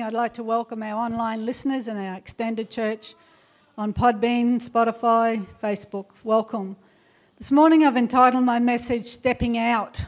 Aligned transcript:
I'd 0.00 0.14
like 0.14 0.32
to 0.34 0.42
welcome 0.42 0.82
our 0.82 1.04
online 1.04 1.44
listeners 1.44 1.86
and 1.86 1.98
our 1.98 2.14
extended 2.14 2.70
church 2.70 3.14
on 3.76 3.92
Podbean, 3.92 4.66
Spotify, 4.66 5.44
Facebook. 5.62 6.06
Welcome. 6.24 6.76
This 7.36 7.52
morning 7.52 7.84
I've 7.84 7.98
entitled 7.98 8.44
my 8.44 8.58
message 8.58 9.04
Stepping 9.04 9.58
Out. 9.58 10.02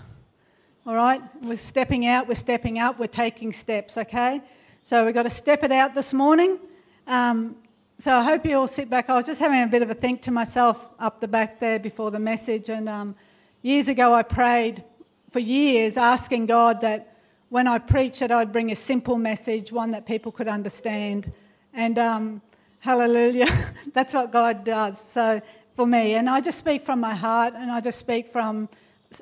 All 0.86 0.94
right? 0.94 1.20
We're 1.42 1.58
stepping 1.58 2.06
out, 2.06 2.28
we're 2.28 2.34
stepping 2.34 2.78
up, 2.78 2.98
we're 2.98 3.08
taking 3.08 3.52
steps, 3.52 3.98
okay? 3.98 4.40
So 4.82 5.04
we've 5.04 5.12
got 5.12 5.24
to 5.24 5.30
step 5.30 5.62
it 5.62 5.72
out 5.72 5.94
this 5.94 6.14
morning. 6.14 6.58
Um, 7.06 7.56
so 7.98 8.16
I 8.16 8.22
hope 8.22 8.46
you 8.46 8.56
all 8.56 8.66
sit 8.66 8.88
back. 8.88 9.10
I 9.10 9.16
was 9.16 9.26
just 9.26 9.40
having 9.40 9.62
a 9.62 9.66
bit 9.66 9.82
of 9.82 9.90
a 9.90 9.94
think 9.94 10.22
to 10.22 10.30
myself 10.30 10.88
up 10.98 11.20
the 11.20 11.28
back 11.28 11.60
there 11.60 11.78
before 11.78 12.10
the 12.10 12.18
message, 12.18 12.70
and 12.70 12.88
um, 12.88 13.14
years 13.60 13.88
ago 13.88 14.14
I 14.14 14.22
prayed 14.22 14.82
for 15.30 15.40
years 15.40 15.98
asking 15.98 16.46
God 16.46 16.80
that 16.80 17.13
when 17.48 17.66
I 17.66 17.78
preach 17.78 18.22
it, 18.22 18.30
I'd 18.30 18.52
bring 18.52 18.72
a 18.72 18.76
simple 18.76 19.16
message, 19.16 19.72
one 19.72 19.90
that 19.92 20.06
people 20.06 20.32
could 20.32 20.48
understand. 20.48 21.32
And 21.72 21.98
um, 21.98 22.42
hallelujah, 22.80 23.48
that's 23.92 24.14
what 24.14 24.32
God 24.32 24.64
does. 24.64 25.00
So 25.00 25.40
for 25.74 25.86
me, 25.86 26.14
and 26.14 26.28
I 26.28 26.40
just 26.40 26.58
speak 26.58 26.82
from 26.82 27.00
my 27.00 27.14
heart, 27.14 27.54
and 27.56 27.70
I 27.70 27.80
just 27.80 27.98
speak 27.98 28.28
from 28.28 28.68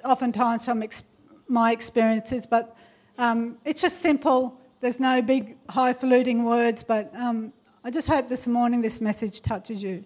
oftentimes 0.04 0.64
from 0.64 0.82
ex- 0.82 1.04
my 1.48 1.72
experiences, 1.72 2.46
but 2.46 2.76
um, 3.18 3.58
it's 3.64 3.80
just 3.80 4.00
simple. 4.00 4.58
There's 4.80 4.98
no 4.98 5.22
big 5.22 5.56
highfalutin 5.68 6.44
words, 6.44 6.82
but 6.82 7.12
um, 7.14 7.52
I 7.84 7.90
just 7.90 8.08
hope 8.08 8.28
this 8.28 8.46
morning 8.46 8.80
this 8.80 9.00
message 9.00 9.40
touches 9.42 9.82
you. 9.82 10.04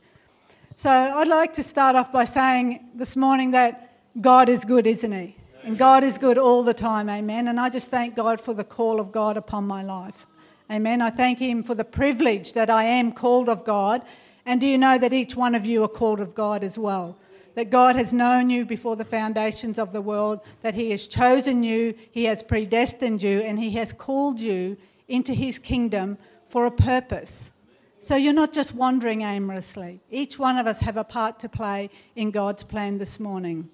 So 0.76 0.90
I'd 0.90 1.28
like 1.28 1.54
to 1.54 1.62
start 1.62 1.96
off 1.96 2.12
by 2.12 2.24
saying 2.24 2.88
this 2.94 3.16
morning 3.16 3.52
that 3.52 3.92
God 4.20 4.48
is 4.48 4.64
good, 4.64 4.86
isn't 4.86 5.12
He? 5.12 5.36
And 5.66 5.76
God 5.76 6.04
is 6.04 6.16
good 6.16 6.38
all 6.38 6.62
the 6.62 6.72
time, 6.72 7.10
amen. 7.10 7.48
And 7.48 7.58
I 7.58 7.70
just 7.70 7.88
thank 7.88 8.14
God 8.14 8.40
for 8.40 8.54
the 8.54 8.62
call 8.62 9.00
of 9.00 9.10
God 9.10 9.36
upon 9.36 9.66
my 9.66 9.82
life. 9.82 10.24
Amen. 10.70 11.02
I 11.02 11.10
thank 11.10 11.40
Him 11.40 11.64
for 11.64 11.74
the 11.74 11.82
privilege 11.84 12.52
that 12.52 12.70
I 12.70 12.84
am 12.84 13.10
called 13.10 13.48
of 13.48 13.64
God. 13.64 14.02
And 14.44 14.60
do 14.60 14.66
you 14.68 14.78
know 14.78 14.96
that 14.96 15.12
each 15.12 15.34
one 15.34 15.56
of 15.56 15.66
you 15.66 15.82
are 15.82 15.88
called 15.88 16.20
of 16.20 16.36
God 16.36 16.62
as 16.62 16.78
well? 16.78 17.18
That 17.54 17.70
God 17.70 17.96
has 17.96 18.12
known 18.12 18.48
you 18.48 18.64
before 18.64 18.94
the 18.94 19.04
foundations 19.04 19.76
of 19.76 19.92
the 19.92 20.00
world, 20.00 20.38
that 20.62 20.76
He 20.76 20.92
has 20.92 21.08
chosen 21.08 21.64
you, 21.64 21.96
He 22.12 22.26
has 22.26 22.44
predestined 22.44 23.20
you, 23.20 23.40
and 23.40 23.58
He 23.58 23.72
has 23.72 23.92
called 23.92 24.38
you 24.38 24.76
into 25.08 25.34
His 25.34 25.58
kingdom 25.58 26.16
for 26.48 26.66
a 26.66 26.70
purpose. 26.70 27.50
So 27.98 28.14
you're 28.14 28.32
not 28.32 28.52
just 28.52 28.72
wandering 28.72 29.22
aimlessly. 29.22 30.00
Each 30.12 30.38
one 30.38 30.58
of 30.58 30.68
us 30.68 30.78
have 30.82 30.96
a 30.96 31.02
part 31.02 31.40
to 31.40 31.48
play 31.48 31.90
in 32.14 32.30
God's 32.30 32.62
plan 32.62 32.98
this 32.98 33.18
morning. 33.18 33.68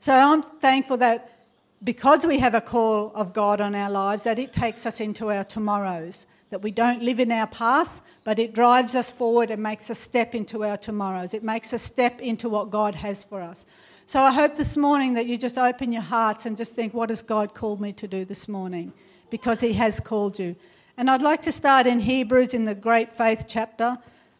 So 0.00 0.12
I'm 0.12 0.42
thankful 0.42 0.96
that 0.98 1.30
because 1.82 2.24
we 2.24 2.38
have 2.38 2.54
a 2.54 2.60
call 2.60 3.12
of 3.14 3.32
God 3.32 3.60
on 3.60 3.74
our 3.74 3.90
lives, 3.90 4.24
that 4.24 4.38
it 4.38 4.52
takes 4.52 4.86
us 4.86 5.00
into 5.00 5.30
our 5.30 5.44
tomorrows. 5.44 6.26
That 6.50 6.62
we 6.62 6.70
don't 6.70 7.02
live 7.02 7.18
in 7.18 7.32
our 7.32 7.48
past, 7.48 8.02
but 8.22 8.38
it 8.38 8.54
drives 8.54 8.94
us 8.94 9.10
forward 9.10 9.50
and 9.50 9.62
makes 9.62 9.90
us 9.90 9.98
step 9.98 10.34
into 10.34 10.64
our 10.64 10.76
tomorrows. 10.76 11.34
It 11.34 11.42
makes 11.42 11.72
us 11.72 11.82
step 11.82 12.20
into 12.20 12.48
what 12.48 12.70
God 12.70 12.94
has 12.94 13.24
for 13.24 13.40
us. 13.40 13.66
So 14.06 14.20
I 14.20 14.30
hope 14.30 14.54
this 14.54 14.76
morning 14.76 15.14
that 15.14 15.26
you 15.26 15.36
just 15.36 15.58
open 15.58 15.90
your 15.92 16.02
hearts 16.02 16.46
and 16.46 16.56
just 16.56 16.74
think, 16.74 16.94
what 16.94 17.10
has 17.10 17.22
God 17.22 17.54
called 17.54 17.80
me 17.80 17.92
to 17.92 18.06
do 18.06 18.24
this 18.24 18.46
morning? 18.48 18.92
Because 19.30 19.60
He 19.60 19.72
has 19.72 19.98
called 19.98 20.38
you. 20.38 20.54
And 20.96 21.10
I'd 21.10 21.22
like 21.22 21.42
to 21.42 21.52
start 21.52 21.86
in 21.86 21.98
Hebrews 21.98 22.54
in 22.54 22.66
the 22.66 22.74
great 22.74 23.12
faith 23.12 23.46
chapter. 23.48 23.98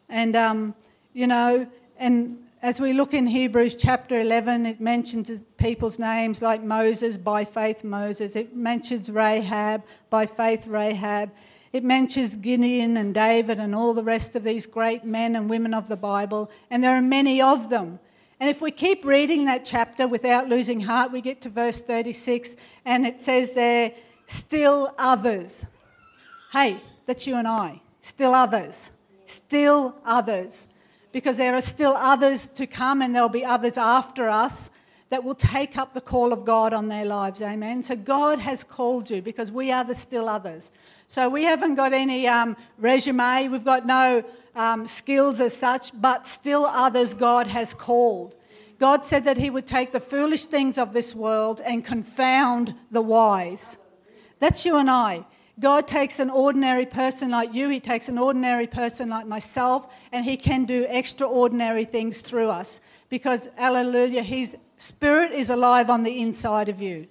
And, 0.09 0.37
um, 0.37 0.75
you 1.15 1.27
know, 1.27 1.67
and 1.97 2.44
as 2.65 2.81
we 2.81 2.95
look 2.95 3.13
in 3.13 3.27
Hebrews 3.27 3.77
chapter 3.77 4.19
11, 4.19 4.65
it 4.65 4.81
mentions 4.81 5.45
people's 5.59 5.99
names 5.99 6.41
like 6.41 6.63
Moses, 6.63 7.19
by 7.19 7.45
faith 7.45 7.85
Moses. 7.85 8.37
It 8.37 8.57
mentions 8.57 9.11
Rahab, 9.11 9.83
by 10.09 10.25
faith 10.25 10.67
Rahab. 10.67 11.31
It 11.75 11.85
mentions 11.85 12.37
Gideon 12.37 12.97
and 12.97 13.13
David 13.13 13.61
and 13.61 13.75
all 13.75 13.93
the 13.93 14.03
rest 14.03 14.35
of 14.35 14.45
these 14.45 14.67
great 14.67 15.05
men 15.05 15.37
and 15.37 15.51
women 15.51 15.75
of 15.75 15.89
the 15.89 15.97
Bible, 15.97 16.51
and 16.71 16.83
there 16.83 16.97
are 16.97 17.03
many 17.03 17.43
of 17.43 17.69
them. 17.69 17.99
And 18.41 18.49
if 18.49 18.63
we 18.63 18.71
keep 18.71 19.05
reading 19.05 19.45
that 19.45 19.67
chapter 19.67 20.09
without 20.09 20.49
losing 20.49 20.81
heart, 20.81 21.13
we 21.13 21.21
get 21.21 21.43
to 21.43 21.51
verse 21.51 21.83
36, 21.83 22.57
and 22.87 23.05
it 23.05 23.21
says 23.21 23.53
there, 23.53 23.93
still 24.27 24.95
others. 24.97 25.67
Hey, 26.51 26.81
that's 27.05 27.27
you 27.27 27.37
and 27.37 27.47
I. 27.47 27.83
Still 28.01 28.33
others. 28.33 28.91
Still 29.27 29.97
others 30.03 30.67
because 31.15 31.37
there 31.37 31.55
are 31.55 31.61
still 31.61 31.95
others 31.97 32.47
to 32.47 32.67
come 32.67 33.01
and 33.01 33.15
there'll 33.15 33.29
be 33.29 33.45
others 33.45 33.79
after 33.79 34.29
us 34.29 34.69
that 35.11 35.23
will 35.23 35.37
take 35.37 35.79
up 35.79 35.95
the 35.95 36.01
call 36.01 36.33
of 36.33 36.45
God 36.45 36.75
on 36.75 36.89
their 36.89 37.05
lives. 37.05 37.41
Amen. 37.41 37.85
So 37.85 37.95
God 37.95 38.41
has 38.41 38.65
called 38.65 39.09
you 39.09 39.23
because 39.23 39.53
we 39.53 39.71
are 39.71 39.85
the 39.85 39.95
still 39.95 40.29
others. 40.29 40.73
So 41.07 41.29
we 41.29 41.45
haven't 41.45 41.77
got 41.77 41.93
any 41.93 42.27
um, 42.27 42.57
resume, 42.79 43.47
we've 43.47 43.65
got 43.65 43.87
no 43.87 44.25
um, 44.57 44.89
skills 44.89 45.41
as 45.41 45.57
such, 45.57 45.93
but 46.01 46.27
still 46.27 46.67
others 46.67 47.15
God 47.15 47.47
has 47.47 47.75
called. 47.75 48.35
God 48.81 49.05
said 49.05 49.25
that 49.27 49.37
He 49.37 49.51
would 49.51 49.69
take 49.69 49.93
the 49.93 50.01
foolish 50.01 50.47
things 50.47 50.79
of 50.79 50.93
this 50.93 51.15
world 51.15 51.63
and 51.65 51.85
confound 51.85 52.75
the 52.91 53.01
wise. 53.01 53.77
That's 54.41 54.67
you 54.67 54.79
and 54.79 54.91
I. 54.91 55.25
God 55.61 55.87
takes 55.87 56.19
an 56.19 56.31
ordinary 56.31 56.87
person 56.87 57.31
like 57.31 57.55
you, 57.55 57.69
He 57.69 57.81
takes 57.81 58.09
an 58.09 58.19
ordinary 58.19 58.67
person 58.67 59.09
like 59.09 59.27
myself, 59.27 60.01
and 60.11 60.25
He 60.25 60.37
can 60.37 60.65
do 60.65 60.87
extraordinary 60.89 61.85
things 61.85 62.21
through 62.21 62.51
us 62.51 62.81
because, 63.09 63.49
hallelujah, 63.57 64.23
His 64.23 64.57
Spirit 64.77 65.33
is 65.33 65.51
alive 65.51 65.91
on 65.91 66.03
the 66.03 66.21
inside 66.21 66.69
of 66.69 66.83
you. 66.83 67.07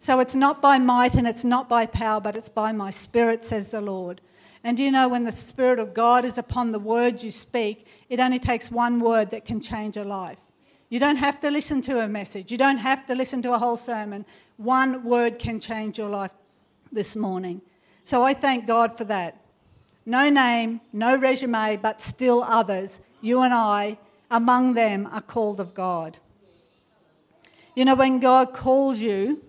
So 0.00 0.18
it's 0.20 0.34
not 0.34 0.60
by 0.62 0.78
might 0.78 1.14
and 1.14 1.28
it's 1.28 1.44
not 1.44 1.68
by 1.68 1.86
power, 1.86 2.20
but 2.20 2.34
it's 2.34 2.48
by 2.48 2.72
my 2.72 2.90
Spirit, 2.90 3.44
says 3.44 3.70
the 3.70 3.80
Lord. 3.80 4.20
And 4.64 4.76
do 4.76 4.82
you 4.82 4.90
know, 4.90 5.08
when 5.08 5.24
the 5.24 5.32
Spirit 5.32 5.78
of 5.78 5.92
God 5.92 6.24
is 6.24 6.38
upon 6.38 6.72
the 6.72 6.78
words 6.78 7.22
you 7.22 7.30
speak, 7.30 7.86
it 8.08 8.20
only 8.20 8.38
takes 8.38 8.70
one 8.70 9.00
word 9.00 9.30
that 9.30 9.44
can 9.44 9.60
change 9.60 9.96
a 9.96 10.04
life. 10.04 10.38
You 10.88 10.98
don't 10.98 11.16
have 11.16 11.40
to 11.40 11.50
listen 11.50 11.82
to 11.82 12.00
a 12.00 12.08
message, 12.08 12.50
you 12.50 12.58
don't 12.58 12.78
have 12.78 13.06
to 13.06 13.14
listen 13.14 13.42
to 13.42 13.52
a 13.52 13.58
whole 13.58 13.76
sermon. 13.76 14.24
One 14.56 15.04
word 15.04 15.38
can 15.38 15.60
change 15.60 15.98
your 15.98 16.10
life 16.10 16.32
this 16.90 17.14
morning. 17.14 17.62
So 18.04 18.22
I 18.22 18.34
thank 18.34 18.66
God 18.66 18.96
for 18.96 19.04
that. 19.04 19.40
No 20.04 20.28
name, 20.28 20.80
no 20.92 21.16
resume, 21.16 21.76
but 21.76 22.02
still 22.02 22.42
others, 22.42 23.00
you 23.20 23.42
and 23.42 23.54
I, 23.54 23.98
among 24.30 24.74
them 24.74 25.08
are 25.12 25.20
called 25.20 25.60
of 25.60 25.74
God. 25.74 26.18
You 27.76 27.84
know, 27.84 27.94
when 27.94 28.18
God 28.18 28.52
calls 28.52 28.98
you, 28.98 29.42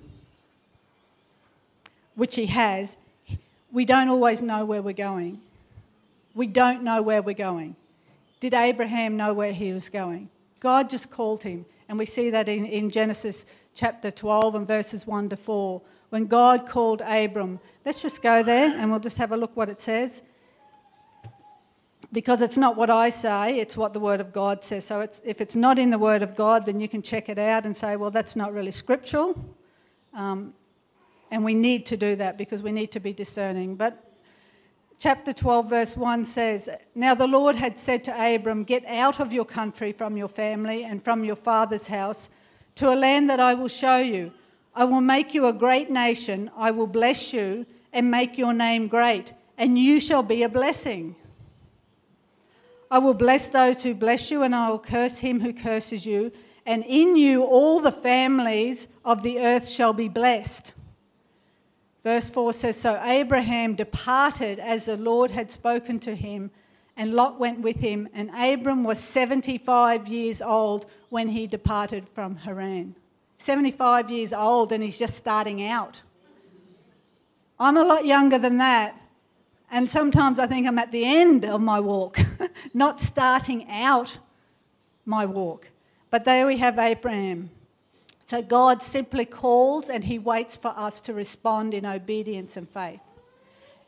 which 2.15 2.35
He 2.35 2.45
has, 2.45 2.95
we 3.71 3.85
don't 3.85 4.07
always 4.09 4.41
know 4.41 4.65
where 4.65 4.81
we're 4.81 4.93
going. 4.93 5.41
We 6.35 6.47
don't 6.47 6.83
know 6.83 7.01
where 7.01 7.21
we're 7.21 7.33
going. 7.33 7.75
Did 8.39 8.53
Abraham 8.53 9.17
know 9.17 9.33
where 9.33 9.53
he 9.53 9.71
was 9.71 9.89
going? 9.89 10.29
God 10.59 10.89
just 10.89 11.09
called 11.09 11.43
him. 11.43 11.65
And 11.87 11.97
we 11.97 12.05
see 12.05 12.29
that 12.29 12.49
in, 12.49 12.65
in 12.65 12.89
Genesis 12.89 13.45
chapter 13.73 14.11
12 14.11 14.55
and 14.55 14.67
verses 14.67 15.07
1 15.07 15.29
to 15.29 15.37
4 15.37 15.81
when 16.13 16.27
God 16.27 16.67
called 16.67 17.01
Abram. 17.01 17.59
Let's 17.83 18.03
just 18.03 18.21
go 18.21 18.43
there 18.43 18.77
and 18.77 18.91
we'll 18.91 18.99
just 18.99 19.17
have 19.17 19.31
a 19.31 19.35
look 19.35 19.57
what 19.57 19.67
it 19.67 19.81
says. 19.81 20.21
Because 22.11 22.43
it's 22.43 22.55
not 22.55 22.77
what 22.77 22.91
I 22.91 23.09
say, 23.09 23.57
it's 23.57 23.75
what 23.75 23.93
the 23.93 23.99
Word 23.99 24.21
of 24.21 24.31
God 24.31 24.63
says. 24.63 24.85
So 24.85 25.01
it's, 25.01 25.23
if 25.25 25.41
it's 25.41 25.55
not 25.55 25.79
in 25.79 25.89
the 25.89 25.97
Word 25.97 26.21
of 26.21 26.35
God, 26.35 26.67
then 26.67 26.79
you 26.79 26.87
can 26.87 27.01
check 27.01 27.29
it 27.29 27.39
out 27.39 27.65
and 27.65 27.75
say, 27.75 27.95
well, 27.95 28.11
that's 28.11 28.35
not 28.35 28.53
really 28.53 28.69
scriptural. 28.69 29.43
Um, 30.13 30.53
and 31.31 31.43
we 31.43 31.55
need 31.55 31.87
to 31.87 31.97
do 31.97 32.15
that 32.17 32.37
because 32.37 32.61
we 32.61 32.71
need 32.71 32.91
to 32.91 32.99
be 32.99 33.11
discerning. 33.11 33.75
But 33.75 33.97
chapter 34.99 35.33
12, 35.33 35.67
verse 35.67 35.97
1 35.97 36.25
says, 36.25 36.69
Now 36.93 37.15
the 37.15 37.25
Lord 37.25 37.55
had 37.55 37.79
said 37.79 38.03
to 38.03 38.35
Abram, 38.35 38.65
Get 38.65 38.85
out 38.85 39.19
of 39.19 39.33
your 39.33 39.45
country, 39.45 39.91
from 39.91 40.15
your 40.15 40.27
family, 40.27 40.83
and 40.83 41.03
from 41.03 41.23
your 41.23 41.35
father's 41.35 41.87
house, 41.87 42.29
to 42.75 42.93
a 42.93 42.97
land 42.97 43.31
that 43.31 43.39
I 43.39 43.55
will 43.55 43.67
show 43.67 43.97
you. 43.97 44.31
I 44.75 44.85
will 44.85 45.01
make 45.01 45.33
you 45.33 45.45
a 45.45 45.53
great 45.53 45.89
nation. 45.89 46.49
I 46.57 46.71
will 46.71 46.87
bless 46.87 47.33
you 47.33 47.65
and 47.91 48.09
make 48.09 48.37
your 48.37 48.53
name 48.53 48.87
great, 48.87 49.33
and 49.57 49.77
you 49.77 49.99
shall 49.99 50.23
be 50.23 50.43
a 50.43 50.49
blessing. 50.49 51.15
I 52.89 52.99
will 52.99 53.13
bless 53.13 53.47
those 53.47 53.83
who 53.83 53.93
bless 53.93 54.31
you, 54.31 54.43
and 54.43 54.55
I 54.55 54.69
will 54.69 54.79
curse 54.79 55.19
him 55.19 55.39
who 55.39 55.53
curses 55.53 56.05
you. 56.05 56.31
And 56.65 56.83
in 56.85 57.15
you 57.15 57.43
all 57.43 57.79
the 57.79 57.91
families 57.91 58.87
of 59.03 59.21
the 59.21 59.39
earth 59.39 59.67
shall 59.67 59.93
be 59.93 60.07
blessed. 60.07 60.73
Verse 62.03 62.29
4 62.29 62.53
says 62.53 62.77
So 62.77 63.01
Abraham 63.03 63.75
departed 63.75 64.59
as 64.59 64.85
the 64.85 64.97
Lord 64.97 65.31
had 65.31 65.51
spoken 65.51 65.99
to 66.01 66.15
him, 66.15 66.51
and 66.95 67.13
Lot 67.13 67.39
went 67.39 67.61
with 67.61 67.77
him. 67.77 68.07
And 68.13 68.29
Abram 68.35 68.83
was 68.83 68.99
75 68.99 70.07
years 70.07 70.41
old 70.41 70.85
when 71.09 71.29
he 71.29 71.47
departed 71.47 72.07
from 72.09 72.35
Haran. 72.37 72.95
75 73.43 74.09
years 74.09 74.31
old 74.31 74.71
and 74.71 74.81
he's 74.81 74.97
just 74.97 75.15
starting 75.15 75.67
out. 75.67 76.01
I'm 77.59 77.75
a 77.75 77.83
lot 77.83 78.05
younger 78.05 78.37
than 78.37 78.57
that. 78.59 78.95
And 79.69 79.89
sometimes 79.89 80.39
I 80.39 80.47
think 80.47 80.65
I'm 80.65 80.79
at 80.79 80.93
the 80.93 81.03
end 81.03 81.43
of 81.43 81.59
my 81.59 81.79
walk, 81.81 82.19
not 82.73 83.01
starting 83.01 83.69
out 83.69 84.17
my 85.05 85.25
walk. 85.25 85.67
But 86.09 86.23
there 86.23 86.47
we 86.47 86.57
have 86.59 86.79
Abraham. 86.79 87.49
So 88.27 88.41
God 88.41 88.81
simply 88.81 89.25
calls 89.25 89.89
and 89.89 90.05
he 90.05 90.19
waits 90.19 90.55
for 90.55 90.69
us 90.77 91.01
to 91.01 91.13
respond 91.13 91.73
in 91.73 91.85
obedience 91.85 92.55
and 92.55 92.69
faith. 92.69 93.01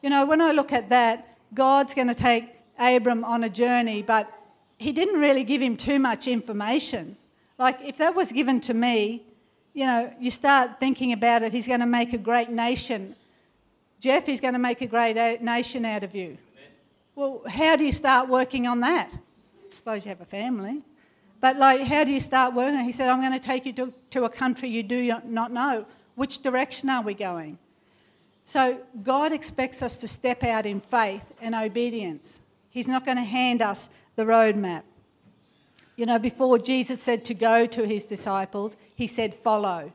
You 0.02 0.10
know, 0.10 0.26
when 0.26 0.42
I 0.42 0.52
look 0.52 0.74
at 0.74 0.90
that, 0.90 1.38
God's 1.54 1.94
going 1.94 2.10
to 2.10 2.16
take 2.16 2.50
Abram 2.78 3.24
on 3.24 3.46
a 3.46 3.50
journey, 3.50 4.02
but 4.02 4.30
he 4.78 4.92
didn't 4.92 5.22
really 5.22 5.46
give 5.46 5.62
him 5.62 5.78
too 5.78 5.98
much 5.98 6.28
information. 6.28 7.16
Like, 7.58 7.80
if 7.82 7.98
that 7.98 8.16
was 8.16 8.34
given 8.34 8.60
to 8.62 8.74
me, 8.74 9.24
you 9.76 9.86
know, 9.86 10.12
you 10.20 10.32
start 10.32 10.80
thinking 10.80 11.12
about 11.12 11.44
it, 11.44 11.52
he's 11.52 11.68
going 11.68 11.82
to 11.82 11.86
make 11.86 12.14
a 12.14 12.18
great 12.18 12.50
nation. 12.50 13.14
Jeff, 14.00 14.26
he's 14.26 14.40
going 14.40 14.54
to 14.54 14.60
make 14.60 14.82
a 14.82 14.88
great 14.88 15.18
uh, 15.18 15.36
nation 15.42 15.86
out 15.86 16.04
of 16.04 16.16
you. 16.16 16.38
Well, 17.14 17.42
how 17.48 17.76
do 17.76 17.84
you 17.84 17.92
start 17.92 18.30
working 18.30 18.68
on 18.68 18.80
that? 18.80 19.12
I 19.12 19.76
suppose 19.76 20.06
you 20.06 20.10
have 20.10 20.22
a 20.22 20.26
family. 20.26 20.82
But, 21.42 21.58
like, 21.58 21.82
how 21.82 22.06
do 22.06 22.12
you 22.12 22.22
start 22.22 22.54
working? 22.54 22.80
He 22.86 22.94
said, 22.94 23.10
I'm 23.10 23.20
going 23.20 23.34
to 23.34 23.40
take 23.40 23.66
you 23.66 23.74
to, 23.74 23.94
to 24.12 24.24
a 24.24 24.30
country 24.30 24.70
you 24.70 24.82
do 24.82 25.14
not 25.26 25.52
know. 25.52 25.86
Which 26.16 26.42
direction 26.42 26.90
are 26.90 27.02
we 27.02 27.14
going? 27.14 27.60
So, 28.46 28.80
God 29.04 29.34
expects 29.34 29.82
us 29.82 29.98
to 29.98 30.08
step 30.08 30.44
out 30.46 30.66
in 30.66 30.80
faith 30.80 31.26
and 31.42 31.54
obedience. 31.54 32.40
He's 32.70 32.88
not 32.88 33.06
going 33.06 33.18
to 33.18 33.24
hand 33.24 33.62
us 33.62 33.90
the 34.16 34.24
roadmap. 34.24 34.84
You 35.96 36.06
know, 36.06 36.20
before 36.20 36.60
Jesus 36.60 37.02
said 37.02 37.24
to 37.26 37.34
go 37.34 37.66
to 37.66 37.86
his 37.86 38.06
disciples, 38.06 38.76
he 38.96 39.08
said, 39.08 39.34
follow. 39.34 39.94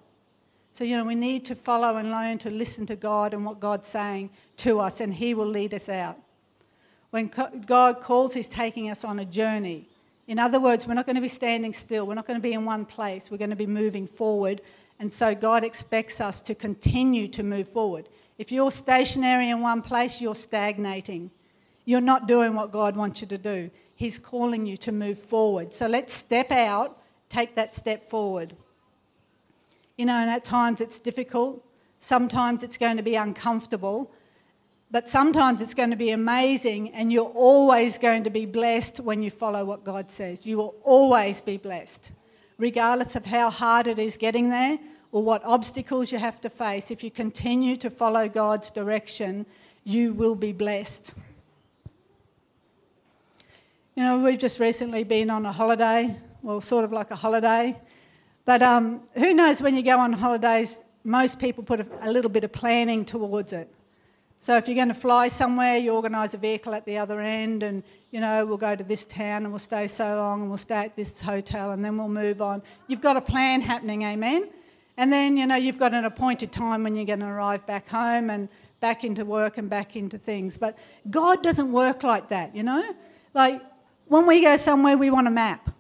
So, 0.73 0.85
you 0.85 0.97
know, 0.97 1.05
we 1.05 1.15
need 1.15 1.45
to 1.47 1.55
follow 1.55 1.97
and 1.97 2.11
learn 2.11 2.39
to 2.39 2.51
listen 2.51 2.87
to 2.87 2.97
God 2.97 3.35
and 3.35 3.45
what 3.45 3.61
God's 3.61 3.89
saying 3.89 4.31
to 4.59 4.81
us, 4.81 5.01
and 5.01 5.13
he 5.13 5.35
will 5.35 5.47
lead 5.47 5.75
us 5.75 5.89
out. 5.89 6.17
When 7.11 7.31
God 7.67 8.01
calls, 8.01 8.35
he's 8.35 8.49
taking 8.49 8.89
us 8.89 9.05
on 9.05 9.19
a 9.19 9.25
journey. 9.25 9.89
In 10.27 10.39
other 10.39 10.61
words, 10.61 10.87
we're 10.87 10.95
not 10.95 11.07
going 11.07 11.17
to 11.17 11.23
be 11.23 11.29
standing 11.29 11.75
still, 11.75 12.07
we're 12.07 12.15
not 12.15 12.27
going 12.27 12.39
to 12.39 12.43
be 12.43 12.53
in 12.53 12.65
one 12.65 12.87
place, 12.87 13.31
we're 13.31 13.37
going 13.37 13.51
to 13.51 13.57
be 13.57 13.67
moving 13.67 14.07
forward. 14.07 14.63
And 15.01 15.13
so, 15.13 15.35
God 15.35 15.65
expects 15.65 16.21
us 16.21 16.41
to 16.43 16.55
continue 16.55 17.27
to 17.29 17.43
move 17.43 17.69
forward. 17.69 18.09
If 18.39 18.53
you're 18.53 18.71
stationary 18.71 19.51
in 19.51 19.61
one 19.61 19.83
place, 19.83 20.21
you're 20.21 20.35
stagnating. 20.35 21.31
You're 21.85 22.01
not 22.01 22.29
doing 22.29 22.55
what 22.55 22.71
God 22.71 22.97
wants 22.97 23.21
you 23.21 23.27
to 23.27 23.39
do. 23.39 23.71
He's 24.01 24.19
calling 24.19 24.65
you 24.65 24.79
to 24.79 24.93
move 24.93 25.19
forward. 25.19 25.75
So 25.75 25.87
let's 25.87 26.15
step 26.15 26.51
out, 26.51 27.03
take 27.29 27.55
that 27.57 27.75
step 27.75 28.09
forward. 28.09 28.57
You 29.99 30.07
know, 30.07 30.15
and 30.15 30.31
at 30.31 30.43
times 30.43 30.81
it's 30.81 30.99
difficult, 30.99 31.63
sometimes 31.99 32.63
it's 32.63 32.79
going 32.79 32.97
to 32.97 33.03
be 33.03 33.17
uncomfortable, 33.17 34.11
but 34.91 35.07
sometimes 35.07 35.61
it's 35.61 35.75
going 35.75 35.91
to 35.91 35.97
be 35.97 36.13
amazing, 36.13 36.95
and 36.95 37.13
you're 37.13 37.35
always 37.35 37.99
going 37.99 38.25
to 38.25 38.31
be 38.31 38.47
blessed 38.47 39.01
when 39.01 39.23
you 39.23 39.31
follow 39.31 39.67
what 39.67 39.85
God 39.85 40.11
says. 40.11 40.47
You 40.47 40.57
will 40.57 40.77
always 40.83 41.43
be 41.43 41.59
blessed, 41.59 42.11
regardless 42.57 43.17
of 43.17 43.27
how 43.27 43.51
hard 43.51 43.87
it 43.87 43.99
is 43.99 44.17
getting 44.17 44.49
there 44.49 44.79
or 45.13 45.23
what 45.23 45.45
obstacles 45.45 46.11
you 46.11 46.17
have 46.17 46.41
to 46.41 46.49
face. 46.49 46.91
If 46.91 47.05
you 47.05 47.11
continue 47.11 47.77
to 47.77 47.91
follow 47.91 48.31
God's 48.31 48.71
direction, 48.71 49.45
you 49.85 50.15
will 50.15 50.37
be 50.37 50.53
blessed. 50.53 51.13
You 54.01 54.07
know, 54.07 54.19
we've 54.19 54.39
just 54.39 54.59
recently 54.59 55.05
been 55.05 55.29
on 55.29 55.45
a 55.45 55.53
holiday, 55.53 56.17
well, 56.41 56.63
sort 56.63 56.87
of 56.87 56.91
like 56.91 57.11
a 57.11 57.15
holiday. 57.15 57.79
But 58.47 58.63
um, 58.63 59.03
who 59.13 59.35
knows 59.35 59.61
when 59.61 59.77
you 59.77 59.83
go 59.83 59.99
on 59.99 60.15
holidays, 60.15 60.83
most 61.05 61.39
people 61.39 61.63
put 61.63 61.81
a, 61.81 61.87
a 62.01 62.11
little 62.11 62.31
bit 62.31 62.43
of 62.43 62.51
planning 62.51 63.05
towards 63.05 63.53
it. 63.53 63.71
So 64.39 64.57
if 64.57 64.69
you're 64.69 64.75
going 64.75 64.89
to 64.89 64.95
fly 64.95 65.29
somewhere, 65.29 65.77
you 65.77 65.93
organise 65.93 66.33
a 66.33 66.39
vehicle 66.39 66.73
at 66.73 66.87
the 66.87 66.97
other 66.97 67.21
end, 67.21 67.63
and 67.63 67.83
you 68.11 68.21
know 68.21 68.47
we'll 68.47 68.57
go 68.57 68.75
to 68.75 68.83
this 68.83 69.05
town 69.05 69.43
and 69.43 69.53
we'll 69.53 69.59
stay 69.59 69.87
so 69.87 70.17
long, 70.17 70.41
and 70.41 70.49
we'll 70.49 70.57
stay 70.57 70.87
at 70.87 70.97
this 70.97 71.21
hotel, 71.21 71.73
and 71.73 71.85
then 71.85 71.99
we'll 71.99 72.09
move 72.09 72.41
on. 72.41 72.63
You've 72.87 73.03
got 73.03 73.19
a 73.19 73.21
plan 73.21 73.61
happening, 73.61 74.05
amen. 74.05 74.49
And 74.97 75.13
then 75.13 75.37
you 75.37 75.47
know 75.47 75.57
you've 75.57 75.79
got 75.79 75.93
an 75.93 76.07
appointed 76.07 76.53
time 76.53 76.85
when 76.85 76.97
you're 76.97 77.05
going 77.05 77.21
to 77.21 77.27
arrive 77.27 77.67
back 77.67 77.87
home 77.91 78.31
and 78.31 78.49
back 78.81 79.05
into 79.05 79.27
work 79.27 79.59
and 79.59 79.69
back 79.69 79.95
into 79.95 80.17
things. 80.17 80.57
But 80.57 80.79
God 81.11 81.43
doesn't 81.43 81.71
work 81.71 82.03
like 82.03 82.31
that, 82.31 82.57
you 82.57 82.63
know. 82.63 82.95
Like 83.35 83.61
when 84.11 84.27
we 84.27 84.43
go 84.43 84.57
somewhere, 84.57 84.99
we 84.99 85.09
want 85.09 85.29
a 85.29 85.31
map. 85.31 85.71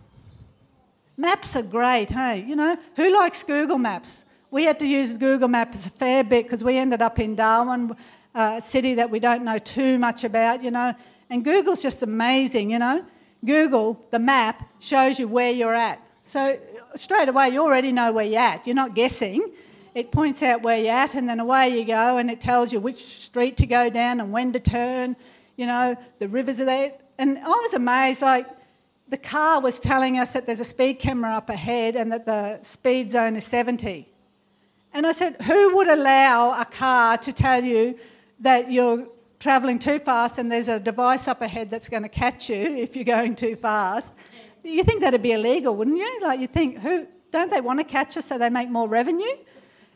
Maps 1.17 1.57
are 1.57 1.63
great, 1.63 2.11
hey? 2.11 2.45
You 2.47 2.55
know, 2.55 2.79
who 2.95 3.13
likes 3.13 3.43
Google 3.43 3.77
Maps? 3.77 4.25
We 4.53 4.65
had 4.65 4.79
to 4.79 4.87
use 4.87 5.19
Google 5.19 5.49
Maps 5.49 5.85
a 5.85 5.91
fair 5.91 6.23
bit 6.23 6.45
because 6.45 6.63
we 6.63 6.77
ended 6.77 7.03
up 7.03 7.19
in 7.19 7.35
Darwin, 7.35 7.91
uh, 8.33 8.55
a 8.59 8.61
city 8.61 8.95
that 8.95 9.11
we 9.11 9.19
don't 9.19 9.45
know 9.45 9.59
too 9.59 9.99
much 9.99 10.23
about, 10.23 10.63
you 10.63 10.71
know. 10.71 10.95
And 11.29 11.45
Google's 11.45 11.83
just 11.83 12.05
amazing, 12.05 12.71
you 12.71 12.79
know. 12.79 13.05
Google, 13.45 14.01
the 14.13 14.21
map, 14.21 14.63
shows 14.79 15.19
you 15.19 15.27
where 15.27 15.51
you're 15.51 15.75
at. 15.75 16.01
So 16.23 16.57
straight 16.95 17.29
away, 17.29 17.49
you 17.49 17.61
already 17.63 17.91
know 17.91 18.13
where 18.13 18.25
you're 18.25 18.41
at. 18.41 18.65
You're 18.65 18.77
not 18.77 18.95
guessing. 18.95 19.45
It 19.93 20.13
points 20.13 20.41
out 20.45 20.63
where 20.63 20.79
you're 20.79 20.95
at, 20.95 21.15
and 21.17 21.29
then 21.29 21.41
away 21.41 21.77
you 21.77 21.85
go, 21.85 22.17
and 22.17 22.31
it 22.31 22.41
tells 22.41 22.73
you 22.73 22.79
which 22.79 22.97
street 22.97 23.57
to 23.57 23.67
go 23.67 23.91
down 23.91 24.21
and 24.21 24.31
when 24.31 24.53
to 24.53 24.61
turn. 24.61 25.17
You 25.57 25.67
know, 25.67 25.97
the 26.21 26.29
rivers 26.29 26.61
are 26.61 26.65
there. 26.65 26.93
And 27.21 27.37
I 27.39 27.49
was 27.49 27.75
amazed, 27.75 28.23
like, 28.23 28.47
the 29.07 29.19
car 29.19 29.61
was 29.61 29.79
telling 29.79 30.17
us 30.17 30.33
that 30.33 30.47
there's 30.47 30.59
a 30.59 30.65
speed 30.65 30.95
camera 30.95 31.37
up 31.37 31.51
ahead 31.51 31.95
and 31.95 32.11
that 32.13 32.25
the 32.25 32.63
speed 32.63 33.13
zone 33.13 33.37
is 33.37 33.45
70. 33.45 34.09
And 34.95 35.07
I 35.07 35.13
said, 35.13 35.37
Who 35.43 35.77
would 35.77 35.89
allow 35.89 36.59
a 36.59 36.65
car 36.65 37.19
to 37.19 37.31
tell 37.31 37.63
you 37.63 37.99
that 38.39 38.73
you're 38.73 39.07
travelling 39.39 39.79
too 39.79 39.99
fast 39.99 40.39
and 40.39 40.51
there's 40.51 40.69
a 40.69 40.81
device 40.81 41.29
up 41.29 41.43
ahead 41.43 41.71
that's 41.71 41.91
going 41.91 42.05
to 42.05 42.09
catch 42.09 42.49
you 42.49 42.57
if 42.87 42.97
you're 42.97 43.05
going 43.05 43.37
too 43.37 43.55
fast? 43.55 44.15
You 44.65 44.83
think 44.83 45.03
that'd 45.03 45.23
be 45.23 45.33
illegal, 45.33 45.77
wouldn't 45.77 45.99
you? 45.99 46.21
Like, 46.23 46.41
you 46.41 46.47
think, 46.47 46.79
who 46.79 47.07
don't 47.31 47.51
they 47.51 47.61
want 47.61 47.81
to 47.81 47.85
catch 47.85 48.17
us 48.17 48.25
so 48.25 48.39
they 48.39 48.49
make 48.49 48.71
more 48.71 48.89
revenue? 48.89 49.37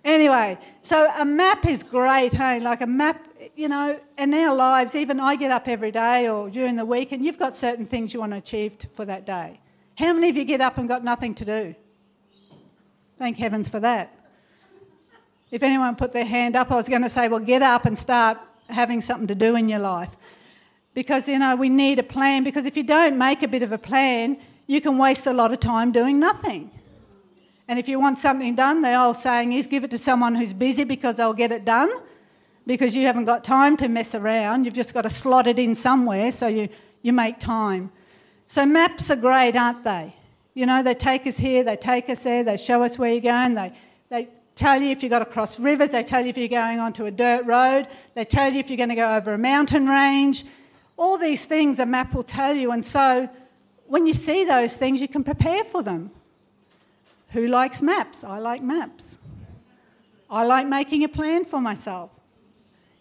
Anyway, 0.05 0.59
so 0.83 1.11
a 1.19 1.25
map 1.25 1.65
is 1.65 1.83
great, 1.83 2.35
hey? 2.35 2.61
Like 2.61 2.83
a 2.83 2.87
map, 2.87 3.27
you 3.57 3.69
know, 3.69 3.99
in 4.19 4.35
our 4.35 4.55
lives, 4.55 4.95
even 4.95 5.19
I 5.19 5.35
get 5.37 5.51
up 5.51 5.67
every 5.67 5.91
day 5.91 6.29
or 6.29 6.51
during 6.51 6.77
the 6.77 6.85
week 6.85 7.13
and 7.13 7.25
you've 7.25 7.39
got 7.39 7.57
certain 7.57 7.87
things 7.87 8.13
you 8.13 8.21
want 8.21 8.33
to 8.33 8.39
achieve 8.39 8.77
for 8.95 9.07
that 9.07 9.25
day. 9.25 9.61
How 9.97 10.13
many 10.13 10.29
of 10.29 10.37
you 10.37 10.45
get 10.45 10.61
up 10.61 10.77
and 10.77 10.87
got 10.87 11.05
nothing 11.05 11.35
to 11.37 11.45
do? 11.45 11.75
Thank 13.19 13.39
heavens 13.39 13.69
for 13.69 13.81
that. 13.81 14.13
If 15.51 15.63
anyone 15.63 15.97
put 15.97 16.13
their 16.13 16.25
hand 16.27 16.57
up, 16.57 16.71
I 16.71 16.75
was 16.75 16.89
going 16.89 17.03
to 17.03 17.11
say, 17.11 17.29
well, 17.29 17.41
get 17.41 17.63
up 17.63 17.87
and 17.87 17.99
start 17.99 18.39
having 18.69 19.01
something 19.01 19.29
to 19.29 19.35
do 19.35 19.57
in 19.57 19.69
your 19.69 19.79
life. 19.79 20.17
Because, 20.95 21.29
you 21.29 21.39
know, 21.39 21.57
we 21.57 21.69
need 21.69 21.99
a 21.99 22.03
plan. 22.03 22.45
Because 22.45 22.67
if 22.67 22.77
you 22.77 22.83
don't 22.83 23.17
make 23.17 23.43
a 23.43 23.49
bit 23.49 23.63
of 23.63 23.73
a 23.73 23.79
plan, 23.79 24.37
you 24.67 24.81
can 24.81 24.99
waste 24.99 25.27
a 25.27 25.33
lot 25.33 25.53
of 25.53 25.61
time 25.61 25.93
doing 25.93 26.19
nothing. 26.19 26.71
And 27.67 27.79
if 27.79 27.89
you 27.89 27.99
want 27.99 28.19
something 28.19 28.55
done, 28.55 28.83
the 28.83 28.95
old 28.95 29.17
saying 29.17 29.53
is 29.53 29.67
give 29.67 29.85
it 29.85 29.91
to 29.91 29.99
someone 29.99 30.35
who's 30.35 30.53
busy 30.53 30.85
because 30.85 31.17
they'll 31.17 31.33
get 31.33 31.51
it 31.51 31.65
done. 31.65 31.91
Because 32.67 32.95
you 32.95 33.07
haven't 33.07 33.25
got 33.25 33.45
time 33.45 33.77
to 33.79 33.89
mess 33.89 34.15
around. 34.15 34.65
You've 34.65 34.75
just 34.75 34.95
got 34.95 35.03
to 35.03 35.11
slot 35.11 35.47
it 35.47 35.59
in 35.59 35.75
somewhere 35.75 36.33
so 36.33 36.47
you, 36.47 36.69
you 37.03 37.13
make 37.13 37.39
time. 37.39 37.91
So 38.47 38.67
maps 38.67 39.11
are 39.11 39.17
great, 39.17 39.57
aren't 39.57 39.85
they? 39.85 40.15
You 40.55 40.67
know, 40.67 40.83
they 40.83 40.95
take 40.95 41.27
us 41.27 41.37
here, 41.37 41.65
they 41.65 41.77
take 41.77 42.09
us 42.09 42.23
there, 42.23 42.45
they 42.45 42.57
show 42.57 42.83
us 42.83 42.99
where 42.99 43.11
you're 43.11 43.21
going, 43.21 43.55
they, 43.55 43.73
they 44.09 44.29
tell 44.55 44.81
you 44.81 44.91
if 44.91 45.03
you've 45.03 45.11
got 45.11 45.19
to 45.19 45.25
cross 45.25 45.59
rivers, 45.59 45.91
they 45.91 46.03
tell 46.03 46.23
you 46.23 46.29
if 46.29 46.39
you're 46.39 46.49
going 46.49 46.79
onto 46.79 47.07
a 47.07 47.11
dirt 47.11 47.45
road, 47.45 47.89
they 48.15 48.25
tell 48.25 48.53
you 48.53 48.61
if 48.61 48.71
you're 48.71 48.77
going 48.77 48.91
to 48.91 48.95
go 48.95 49.17
over 49.17 49.33
a 49.33 49.39
mountain 49.39 49.89
range. 49.89 50.45
All 50.97 51.19
these 51.19 51.45
things 51.45 51.81
a 51.81 51.87
map 51.87 52.15
will 52.15 52.23
tell 52.23 52.55
you. 52.55 52.71
And 52.71 52.87
so 52.87 53.29
when 53.87 54.07
you 54.07 54.15
see 54.15 54.45
those 54.45 54.77
things, 54.77 55.01
you 55.01 55.09
can 55.09 55.25
prepare 55.25 55.65
for 55.65 55.83
them. 55.83 56.13
Who 57.35 57.49
likes 57.49 57.83
maps? 57.83 58.23
I 58.23 58.39
like 58.39 58.63
maps. 58.63 59.19
I 60.31 60.45
like 60.45 60.69
making 60.69 61.03
a 61.03 61.09
plan 61.09 61.45
for 61.45 61.61
myself. 61.61 62.11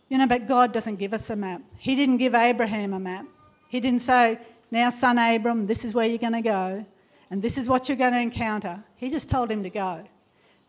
You 0.09 0.17
know, 0.17 0.25
but 0.25 0.47
God 0.47 0.71
doesn't 0.71 0.95
give 0.95 1.13
us 1.13 1.29
a 1.29 1.35
map. 1.35 1.61
He 1.77 1.95
didn't 1.95 2.17
give 2.17 2.33
Abraham 2.33 2.93
a 2.93 2.99
map. 2.99 3.27
He 3.69 3.79
didn't 3.79 4.01
say, 4.01 4.39
Now, 4.71 4.89
son 4.89 5.19
Abram, 5.19 5.65
this 5.65 5.85
is 5.85 5.93
where 5.93 6.07
you're 6.07 6.17
going 6.17 6.33
to 6.33 6.41
go, 6.41 6.83
and 7.29 7.43
this 7.43 7.59
is 7.59 7.69
what 7.69 7.87
you're 7.87 7.97
going 7.97 8.13
to 8.13 8.19
encounter. 8.19 8.83
He 8.95 9.11
just 9.11 9.29
told 9.29 9.51
him 9.51 9.61
to 9.61 9.69
go. 9.69 10.03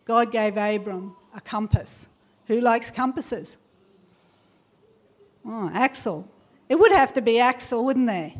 God 0.04 0.30
gave 0.30 0.58
Abram 0.58 1.16
a 1.34 1.40
compass. 1.40 2.06
Who 2.48 2.60
likes 2.60 2.90
compasses? 2.90 3.56
Oh, 5.46 5.70
Axel. 5.72 6.28
It 6.68 6.74
would 6.74 6.92
have 6.92 7.14
to 7.14 7.22
be 7.22 7.40
Axel, 7.40 7.82
wouldn't 7.82 8.08
there? 8.08 8.32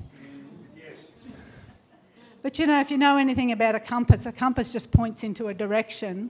But 2.44 2.58
you 2.58 2.66
know, 2.66 2.78
if 2.78 2.90
you 2.90 2.98
know 2.98 3.16
anything 3.16 3.52
about 3.52 3.74
a 3.74 3.80
compass, 3.80 4.26
a 4.26 4.30
compass 4.30 4.70
just 4.70 4.90
points 4.90 5.24
into 5.24 5.48
a 5.48 5.54
direction 5.54 6.28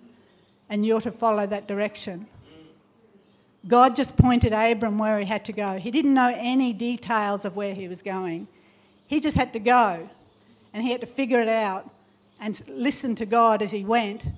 and 0.71 0.87
you're 0.87 1.01
to 1.01 1.11
follow 1.11 1.45
that 1.45 1.67
direction. 1.67 2.29
God 3.67 3.97
just 3.97 4.17
pointed 4.17 4.53
Abram 4.53 4.97
where 4.97 5.19
he 5.19 5.27
had 5.27 5.45
to 5.47 5.53
go. 5.53 5.77
He 5.77 5.91
didn't 5.91 6.15
know 6.15 6.33
any 6.37 6.73
details 6.73 7.45
of 7.45 7.57
where 7.57 7.75
he 7.75 7.89
was 7.89 8.01
going. 8.01 8.47
He 9.09 9.19
just 9.19 9.37
had 9.37 9.53
to 9.55 9.59
go 9.59 10.09
and 10.73 10.85
he 10.85 10.93
had 10.93 11.01
to 11.01 11.07
figure 11.09 11.41
it 11.41 11.49
out 11.49 11.91
and 12.39 12.63
listen 12.69 13.17
to 13.17 13.27
God 13.27 13.61
as 13.61 13.73
he 13.73 13.85
went, 13.85 14.29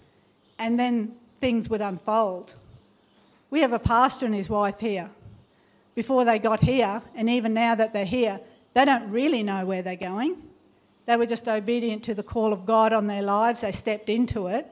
and 0.59 0.79
then 0.79 1.15
things 1.43 1.69
would 1.69 1.83
unfold. 1.83 2.55
We 3.51 3.61
have 3.61 3.75
a 3.75 3.79
pastor 3.79 4.25
and 4.25 4.35
his 4.35 4.49
wife 4.49 4.81
here. 4.81 5.11
Before 5.95 6.25
they 6.25 6.39
got 6.39 6.61
here, 6.61 7.03
and 7.15 7.29
even 7.29 7.53
now 7.53 7.75
that 7.75 7.93
they're 7.93 8.07
here, 8.07 8.41
they 8.73 8.87
don't 8.87 9.11
really 9.11 9.43
know 9.43 9.67
where 9.67 9.83
they're 9.83 9.97
going. 9.97 10.43
They 11.07 11.17
were 11.17 11.27
just 11.27 11.47
obedient 11.47 12.03
to 12.05 12.15
the 12.15 12.23
call 12.23 12.53
of 12.53 12.67
God 12.67 12.93
on 12.93 13.07
their 13.07 13.23
lives. 13.23 13.61
They 13.61 13.73
stepped 13.73 14.09
into 14.09 14.49
it. 14.49 14.67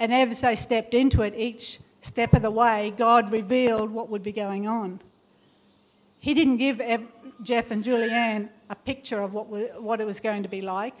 And 0.00 0.12
as 0.12 0.40
they 0.40 0.56
stepped 0.56 0.94
into 0.94 1.22
it, 1.22 1.34
each 1.36 1.78
step 2.02 2.34
of 2.34 2.42
the 2.42 2.50
way, 2.50 2.92
God 2.96 3.30
revealed 3.30 3.90
what 3.90 4.08
would 4.08 4.22
be 4.22 4.32
going 4.32 4.66
on. 4.66 5.00
He 6.18 6.34
didn't 6.34 6.56
give 6.56 6.80
Jeff 7.42 7.70
and 7.70 7.84
Julianne 7.84 8.48
a 8.68 8.74
picture 8.74 9.22
of 9.22 9.32
what, 9.32 9.46
what 9.80 10.00
it 10.00 10.06
was 10.06 10.20
going 10.20 10.42
to 10.42 10.48
be 10.48 10.60
like, 10.60 10.94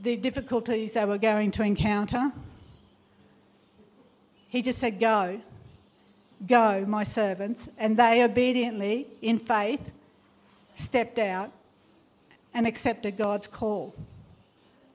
the 0.00 0.16
difficulties 0.16 0.92
they 0.92 1.04
were 1.04 1.18
going 1.18 1.50
to 1.52 1.62
encounter. 1.62 2.30
He 4.48 4.60
just 4.62 4.78
said, 4.78 5.00
Go, 5.00 5.40
go, 6.46 6.84
my 6.86 7.04
servants. 7.04 7.68
And 7.78 7.96
they 7.96 8.22
obediently, 8.22 9.06
in 9.22 9.38
faith, 9.38 9.92
stepped 10.74 11.18
out 11.18 11.52
and 12.54 12.66
accepted 12.66 13.16
God's 13.16 13.48
call. 13.48 13.94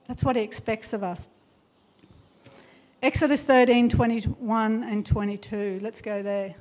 That's 0.06 0.24
what 0.24 0.36
He 0.36 0.42
expects 0.42 0.92
of 0.92 1.02
us. 1.02 1.28
Exodus 3.02 3.42
13 3.42 3.88
21 3.88 4.82
and 4.84 5.06
22. 5.06 5.80
Let's 5.82 6.00
go 6.00 6.22
there. 6.22 6.54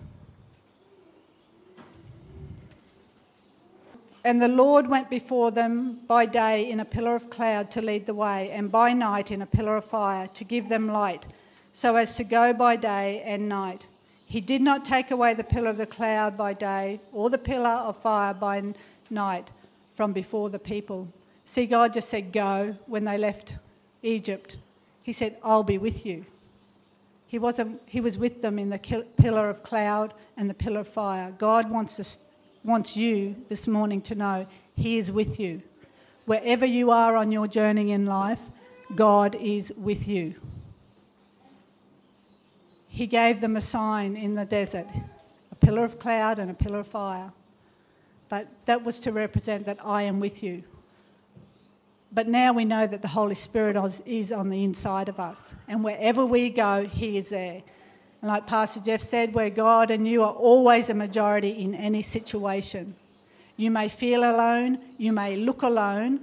And 4.24 4.42
the 4.42 4.50
Lord 4.50 4.88
went 4.88 5.10
before 5.10 5.52
them 5.52 6.00
by 6.06 6.26
day 6.26 6.70
in 6.70 6.82
a 6.82 6.86
pillar 6.86 7.16
of 7.16 7.30
cloud 7.30 7.72
to 7.72 7.82
lead 7.82 8.06
the 8.06 8.14
way, 8.14 8.52
and 8.52 8.70
by 8.70 8.92
night 8.92 9.32
in 9.32 9.42
a 9.42 9.46
pillar 9.46 9.78
of 9.78 9.86
fire 9.86 10.28
to 10.28 10.44
give 10.44 10.68
them 10.68 10.90
light, 10.90 11.26
so 11.72 11.96
as 11.96 12.18
to 12.18 12.26
go 12.26 12.54
by 12.54 12.76
day 12.76 13.22
and 13.26 13.48
night. 13.48 13.88
He 14.26 14.42
did 14.42 14.62
not 14.62 14.84
take 14.84 15.12
away 15.12 15.34
the 15.34 15.46
pillar 15.46 15.70
of 15.70 15.78
the 15.78 15.86
cloud 15.86 16.36
by 16.36 16.54
day 16.54 17.00
or 17.14 17.30
the 17.30 17.38
pillar 17.38 17.70
of 17.70 17.96
fire 18.02 18.34
by 18.34 18.62
night 19.10 19.50
from 19.98 20.14
before 20.14 20.52
the 20.52 20.60
people. 20.60 21.08
See, 21.44 21.66
God 21.66 21.92
just 21.92 22.08
said, 22.08 22.32
Go 22.32 22.78
when 22.86 23.04
they 23.04 23.18
left 23.18 23.56
Egypt. 24.04 24.58
He 25.02 25.12
said, 25.12 25.38
I'll 25.44 25.64
be 25.64 25.80
with 25.80 26.06
you. 26.06 26.26
He, 27.26 27.40
wasn't, 27.40 27.82
he 27.88 28.00
was 28.00 28.18
with 28.18 28.42
them 28.42 28.60
in 28.60 28.70
the 28.70 28.78
pillar 29.18 29.50
of 29.50 29.64
cloud 29.64 30.14
and 30.38 30.50
the 30.50 30.54
pillar 30.54 30.82
of 30.82 30.88
fire. 30.88 31.34
God 31.38 31.70
wants, 31.70 32.00
us, 32.00 32.20
wants 32.64 32.96
you 32.96 33.36
this 33.50 33.68
morning 33.68 34.00
to 34.04 34.16
know 34.16 34.46
He 34.76 35.00
is 35.00 35.12
with 35.12 35.40
you. 35.40 35.64
Wherever 36.26 36.66
you 36.66 36.92
are 36.92 37.16
on 37.18 37.32
your 37.32 37.48
journey 37.48 37.92
in 37.92 38.06
life, 38.06 38.40
God 38.96 39.36
is 39.36 39.74
with 39.76 40.08
you. 40.08 40.36
He 42.88 43.08
gave 43.08 43.42
them 43.42 43.58
a 43.58 43.62
sign 43.62 44.16
in 44.16 44.36
the 44.36 44.46
desert 44.46 44.88
a 45.52 45.56
pillar 45.56 45.84
of 45.84 45.98
cloud 45.98 46.38
and 46.38 46.52
a 46.52 46.54
pillar 46.54 46.80
of 46.80 46.88
fire. 46.88 47.32
But 48.30 48.48
that 48.66 48.84
was 48.84 49.00
to 49.02 49.12
represent 49.12 49.66
that 49.66 49.80
I 49.84 50.04
am 50.04 50.20
with 50.20 50.44
you. 50.44 50.64
But 52.12 52.28
now 52.28 52.54
we 52.54 52.66
know 52.66 52.88
that 52.88 53.02
the 53.02 53.08
Holy 53.08 53.36
Spirit 53.36 53.76
is 54.06 54.32
on 54.32 54.50
the 54.50 54.64
inside 54.64 55.10
of 55.10 55.20
us. 55.20 55.54
And 55.68 55.84
wherever 55.84 56.26
we 56.26 56.50
go, 56.50 56.86
He 56.86 57.18
is 57.18 57.30
there. 57.30 57.62
And 58.22 58.30
like 58.30 58.48
Pastor 58.48 58.80
Jeff 58.80 59.02
said, 59.02 59.34
where 59.34 59.50
God 59.50 59.92
and 59.92 60.08
you 60.08 60.24
are 60.24 60.34
always 60.34 60.90
a 60.90 60.94
majority 60.94 61.50
in 61.50 61.76
any 61.76 62.02
situation. 62.02 62.96
You 63.58 63.72
may 63.72 63.90
feel 63.90 64.24
alone, 64.24 64.80
you 64.98 65.12
may 65.12 65.36
look 65.36 65.62
alone. 65.64 66.22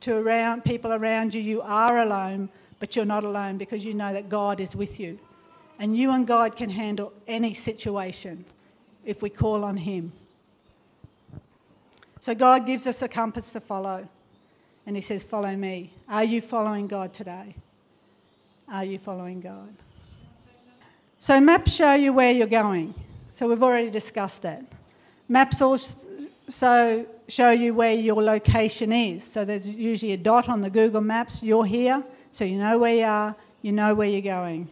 To 0.00 0.16
around 0.16 0.64
people 0.64 0.92
around 0.92 1.32
you, 1.34 1.40
you 1.40 1.62
are 1.62 1.98
alone, 1.98 2.48
but 2.80 2.96
you're 2.96 3.04
not 3.04 3.22
alone 3.22 3.56
because 3.56 3.84
you 3.84 3.94
know 3.94 4.12
that 4.12 4.28
God 4.28 4.58
is 4.58 4.74
with 4.74 4.98
you. 4.98 5.18
And 5.78 5.96
you 5.96 6.10
and 6.10 6.26
God 6.26 6.56
can 6.56 6.70
handle 6.70 7.12
any 7.26 7.54
situation 7.54 8.44
if 9.04 9.22
we 9.22 9.30
call 9.30 9.64
on 9.64 9.76
Him. 9.76 10.12
So 12.22 12.36
God 12.36 12.66
gives 12.66 12.86
us 12.86 13.02
a 13.02 13.08
compass 13.08 13.50
to 13.50 13.60
follow. 13.60 14.08
And 14.86 14.94
He 14.94 15.02
says, 15.02 15.24
Follow 15.24 15.56
me. 15.56 15.92
Are 16.08 16.22
you 16.22 16.40
following 16.40 16.86
God 16.86 17.12
today? 17.12 17.56
Are 18.68 18.84
you 18.84 19.00
following 19.00 19.40
God? 19.40 19.74
So, 21.18 21.40
maps 21.40 21.74
show 21.74 21.94
you 21.94 22.12
where 22.12 22.30
you're 22.30 22.46
going. 22.46 22.94
So, 23.32 23.48
we've 23.48 23.62
already 23.62 23.90
discussed 23.90 24.42
that. 24.42 24.62
Maps 25.28 25.60
also 25.60 27.06
show 27.26 27.50
you 27.50 27.74
where 27.74 27.92
your 27.92 28.22
location 28.22 28.92
is. 28.92 29.24
So, 29.24 29.44
there's 29.44 29.68
usually 29.68 30.12
a 30.12 30.16
dot 30.16 30.48
on 30.48 30.60
the 30.60 30.70
Google 30.70 31.00
Maps. 31.00 31.42
You're 31.42 31.64
here, 31.64 32.04
so 32.30 32.44
you 32.44 32.56
know 32.56 32.78
where 32.78 32.94
you 32.94 33.04
are, 33.04 33.34
you 33.62 33.72
know 33.72 33.96
where 33.96 34.08
you're 34.08 34.20
going. 34.20 34.68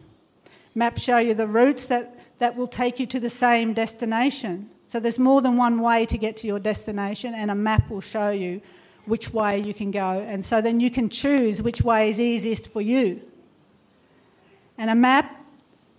Maps 0.73 1.01
show 1.01 1.17
you 1.17 1.33
the 1.33 1.47
routes 1.47 1.87
that, 1.87 2.17
that 2.39 2.55
will 2.55 2.67
take 2.67 2.97
you 2.97 3.05
to 3.07 3.19
the 3.19 3.29
same 3.29 3.73
destination. 3.73 4.69
So 4.91 4.99
there's 4.99 5.19
more 5.19 5.41
than 5.41 5.55
one 5.55 5.79
way 5.79 6.05
to 6.05 6.17
get 6.17 6.35
to 6.37 6.47
your 6.47 6.59
destination, 6.59 7.33
and 7.33 7.49
a 7.49 7.55
map 7.55 7.89
will 7.89 8.01
show 8.01 8.31
you 8.31 8.61
which 9.05 9.31
way 9.31 9.61
you 9.61 9.73
can 9.73 9.89
go. 9.89 10.19
And 10.19 10.45
so 10.45 10.59
then 10.59 10.81
you 10.81 10.91
can 10.91 11.07
choose 11.07 11.61
which 11.61 11.81
way 11.81 12.09
is 12.09 12.19
easiest 12.19 12.67
for 12.67 12.81
you. 12.81 13.21
And 14.77 14.89
a 14.89 14.95
map 14.95 15.45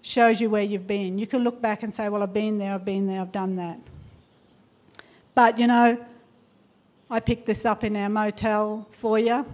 shows 0.02 0.42
you 0.42 0.50
where 0.50 0.62
you've 0.62 0.86
been. 0.86 1.16
You 1.16 1.26
can 1.26 1.42
look 1.42 1.58
back 1.62 1.82
and 1.82 1.94
say, 1.94 2.10
Well, 2.10 2.22
I've 2.22 2.34
been 2.34 2.58
there, 2.58 2.74
I've 2.74 2.84
been 2.84 3.06
there, 3.06 3.22
I've 3.22 3.32
done 3.32 3.56
that. 3.56 3.78
But 5.34 5.58
you 5.58 5.68
know, 5.68 5.96
I 7.08 7.20
picked 7.20 7.46
this 7.46 7.64
up 7.64 7.84
in 7.84 7.96
our 7.96 8.10
motel 8.10 8.86
for 8.90 9.18
you 9.18 9.46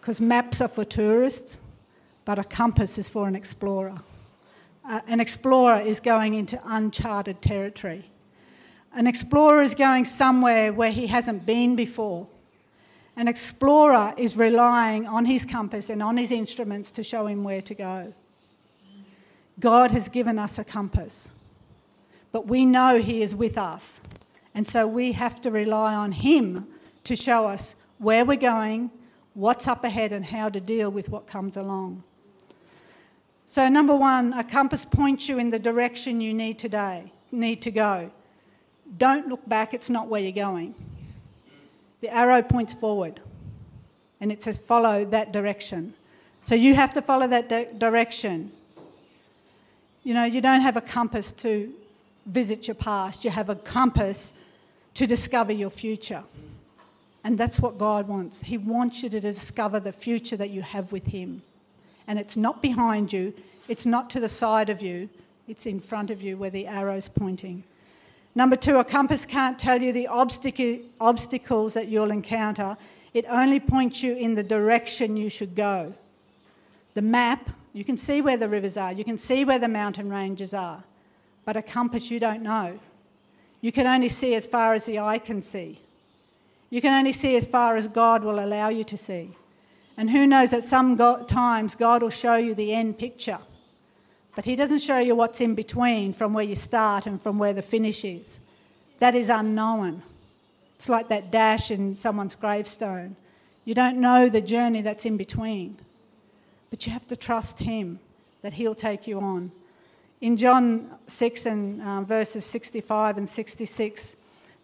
because 0.00 0.20
maps 0.20 0.60
are 0.60 0.66
for 0.66 0.84
tourists, 0.84 1.60
but 2.24 2.36
a 2.36 2.42
compass 2.42 2.98
is 2.98 3.08
for 3.08 3.28
an 3.28 3.36
explorer. 3.36 4.00
Uh, 4.84 5.02
an 5.06 5.20
explorer 5.20 5.78
is 5.78 6.00
going 6.00 6.34
into 6.34 6.60
uncharted 6.64 7.40
territory. 7.40 8.10
An 8.96 9.06
explorer 9.06 9.62
is 9.62 9.76
going 9.76 10.06
somewhere 10.06 10.72
where 10.72 10.90
he 10.90 11.06
hasn't 11.06 11.46
been 11.46 11.76
before. 11.76 12.26
An 13.14 13.28
explorer 13.28 14.12
is 14.16 14.36
relying 14.36 15.06
on 15.06 15.26
his 15.26 15.44
compass 15.44 15.88
and 15.88 16.02
on 16.02 16.16
his 16.16 16.32
instruments 16.32 16.90
to 16.92 17.04
show 17.04 17.26
him 17.26 17.44
where 17.44 17.62
to 17.62 17.74
go. 17.74 18.14
God 19.58 19.90
has 19.92 20.08
given 20.08 20.38
us 20.38 20.58
a 20.58 20.64
compass, 20.64 21.30
but 22.30 22.46
we 22.46 22.66
know 22.66 22.98
He 22.98 23.22
is 23.22 23.34
with 23.34 23.56
us. 23.56 24.02
And 24.54 24.66
so 24.66 24.86
we 24.86 25.12
have 25.12 25.40
to 25.42 25.50
rely 25.50 25.94
on 25.94 26.12
Him 26.12 26.66
to 27.04 27.16
show 27.16 27.46
us 27.46 27.74
where 27.98 28.24
we're 28.24 28.36
going, 28.36 28.90
what's 29.34 29.66
up 29.66 29.84
ahead, 29.84 30.12
and 30.12 30.24
how 30.24 30.50
to 30.50 30.60
deal 30.60 30.90
with 30.90 31.08
what 31.08 31.26
comes 31.26 31.56
along. 31.56 32.02
So, 33.46 33.68
number 33.68 33.94
one, 33.94 34.32
a 34.32 34.44
compass 34.44 34.84
points 34.84 35.28
you 35.28 35.38
in 35.38 35.50
the 35.50 35.58
direction 35.58 36.20
you 36.20 36.34
need 36.34 36.58
today, 36.58 37.12
need 37.30 37.62
to 37.62 37.70
go. 37.70 38.10
Don't 38.98 39.28
look 39.28 39.46
back, 39.48 39.74
it's 39.74 39.90
not 39.90 40.08
where 40.08 40.20
you're 40.20 40.32
going. 40.32 40.74
The 42.00 42.08
arrow 42.08 42.42
points 42.42 42.72
forward 42.72 43.20
and 44.20 44.32
it 44.32 44.42
says 44.42 44.58
follow 44.58 45.04
that 45.04 45.32
direction. 45.32 45.94
So 46.44 46.54
you 46.54 46.74
have 46.74 46.92
to 46.94 47.02
follow 47.02 47.26
that 47.28 47.48
di- 47.48 47.68
direction. 47.76 48.52
You 50.04 50.14
know, 50.14 50.24
you 50.24 50.40
don't 50.40 50.60
have 50.60 50.76
a 50.76 50.80
compass 50.80 51.32
to 51.32 51.72
visit 52.26 52.66
your 52.66 52.74
past, 52.74 53.24
you 53.24 53.30
have 53.30 53.48
a 53.48 53.54
compass 53.54 54.32
to 54.94 55.06
discover 55.06 55.52
your 55.52 55.70
future. 55.70 56.22
And 57.22 57.36
that's 57.36 57.58
what 57.58 57.76
God 57.76 58.06
wants. 58.06 58.40
He 58.42 58.56
wants 58.56 59.02
you 59.02 59.08
to 59.10 59.20
discover 59.20 59.80
the 59.80 59.92
future 59.92 60.36
that 60.36 60.50
you 60.50 60.62
have 60.62 60.92
with 60.92 61.06
Him. 61.06 61.42
And 62.06 62.18
it's 62.18 62.36
not 62.36 62.62
behind 62.62 63.12
you, 63.12 63.34
it's 63.68 63.84
not 63.84 64.10
to 64.10 64.20
the 64.20 64.28
side 64.28 64.70
of 64.70 64.80
you, 64.80 65.08
it's 65.48 65.66
in 65.66 65.80
front 65.80 66.10
of 66.10 66.22
you 66.22 66.36
where 66.36 66.50
the 66.50 66.66
arrow's 66.66 67.08
pointing. 67.08 67.64
Number 68.36 68.54
two, 68.54 68.76
a 68.76 68.84
compass 68.84 69.24
can't 69.24 69.58
tell 69.58 69.80
you 69.80 69.94
the 69.94 70.08
obstacles 70.08 71.72
that 71.72 71.88
you'll 71.88 72.10
encounter. 72.10 72.76
It 73.14 73.24
only 73.30 73.58
points 73.58 74.02
you 74.02 74.14
in 74.14 74.34
the 74.34 74.42
direction 74.42 75.16
you 75.16 75.30
should 75.30 75.54
go. 75.54 75.94
The 76.92 77.00
map, 77.00 77.48
you 77.72 77.82
can 77.82 77.96
see 77.96 78.20
where 78.20 78.36
the 78.36 78.46
rivers 78.46 78.76
are, 78.76 78.92
you 78.92 79.04
can 79.04 79.16
see 79.16 79.46
where 79.46 79.58
the 79.58 79.68
mountain 79.68 80.10
ranges 80.10 80.52
are, 80.52 80.84
but 81.46 81.56
a 81.56 81.62
compass 81.62 82.10
you 82.10 82.20
don't 82.20 82.42
know. 82.42 82.78
You 83.62 83.72
can 83.72 83.86
only 83.86 84.10
see 84.10 84.34
as 84.34 84.46
far 84.46 84.74
as 84.74 84.84
the 84.84 84.98
eye 84.98 85.18
can 85.18 85.40
see. 85.40 85.80
You 86.68 86.82
can 86.82 86.92
only 86.92 87.12
see 87.12 87.36
as 87.36 87.46
far 87.46 87.76
as 87.76 87.88
God 87.88 88.22
will 88.22 88.38
allow 88.38 88.68
you 88.68 88.84
to 88.84 88.98
see. 88.98 89.30
And 89.96 90.10
who 90.10 90.26
knows 90.26 90.50
that 90.50 90.62
some 90.62 90.98
times 91.26 91.74
God 91.74 92.02
will 92.02 92.10
show 92.10 92.36
you 92.36 92.54
the 92.54 92.74
end 92.74 92.98
picture. 92.98 93.38
But 94.36 94.44
he 94.44 94.54
doesn't 94.54 94.80
show 94.80 94.98
you 94.98 95.16
what's 95.16 95.40
in 95.40 95.54
between 95.54 96.12
from 96.12 96.34
where 96.34 96.44
you 96.44 96.54
start 96.54 97.06
and 97.06 97.20
from 97.20 97.38
where 97.38 97.54
the 97.54 97.62
finish 97.62 98.04
is. 98.04 98.38
That 98.98 99.14
is 99.14 99.30
unknown. 99.30 100.02
It's 100.76 100.90
like 100.90 101.08
that 101.08 101.30
dash 101.30 101.70
in 101.70 101.94
someone's 101.94 102.34
gravestone. 102.34 103.16
You 103.64 103.74
don't 103.74 103.96
know 103.96 104.28
the 104.28 104.42
journey 104.42 104.82
that's 104.82 105.06
in 105.06 105.16
between. 105.16 105.78
But 106.68 106.86
you 106.86 106.92
have 106.92 107.06
to 107.08 107.16
trust 107.16 107.60
him 107.60 107.98
that 108.42 108.52
he'll 108.52 108.74
take 108.74 109.06
you 109.06 109.20
on. 109.20 109.52
In 110.20 110.36
John 110.36 110.90
6 111.06 111.46
and 111.46 111.82
uh, 111.82 112.02
verses 112.02 112.44
65 112.44 113.16
and 113.16 113.28
66, 113.28 114.16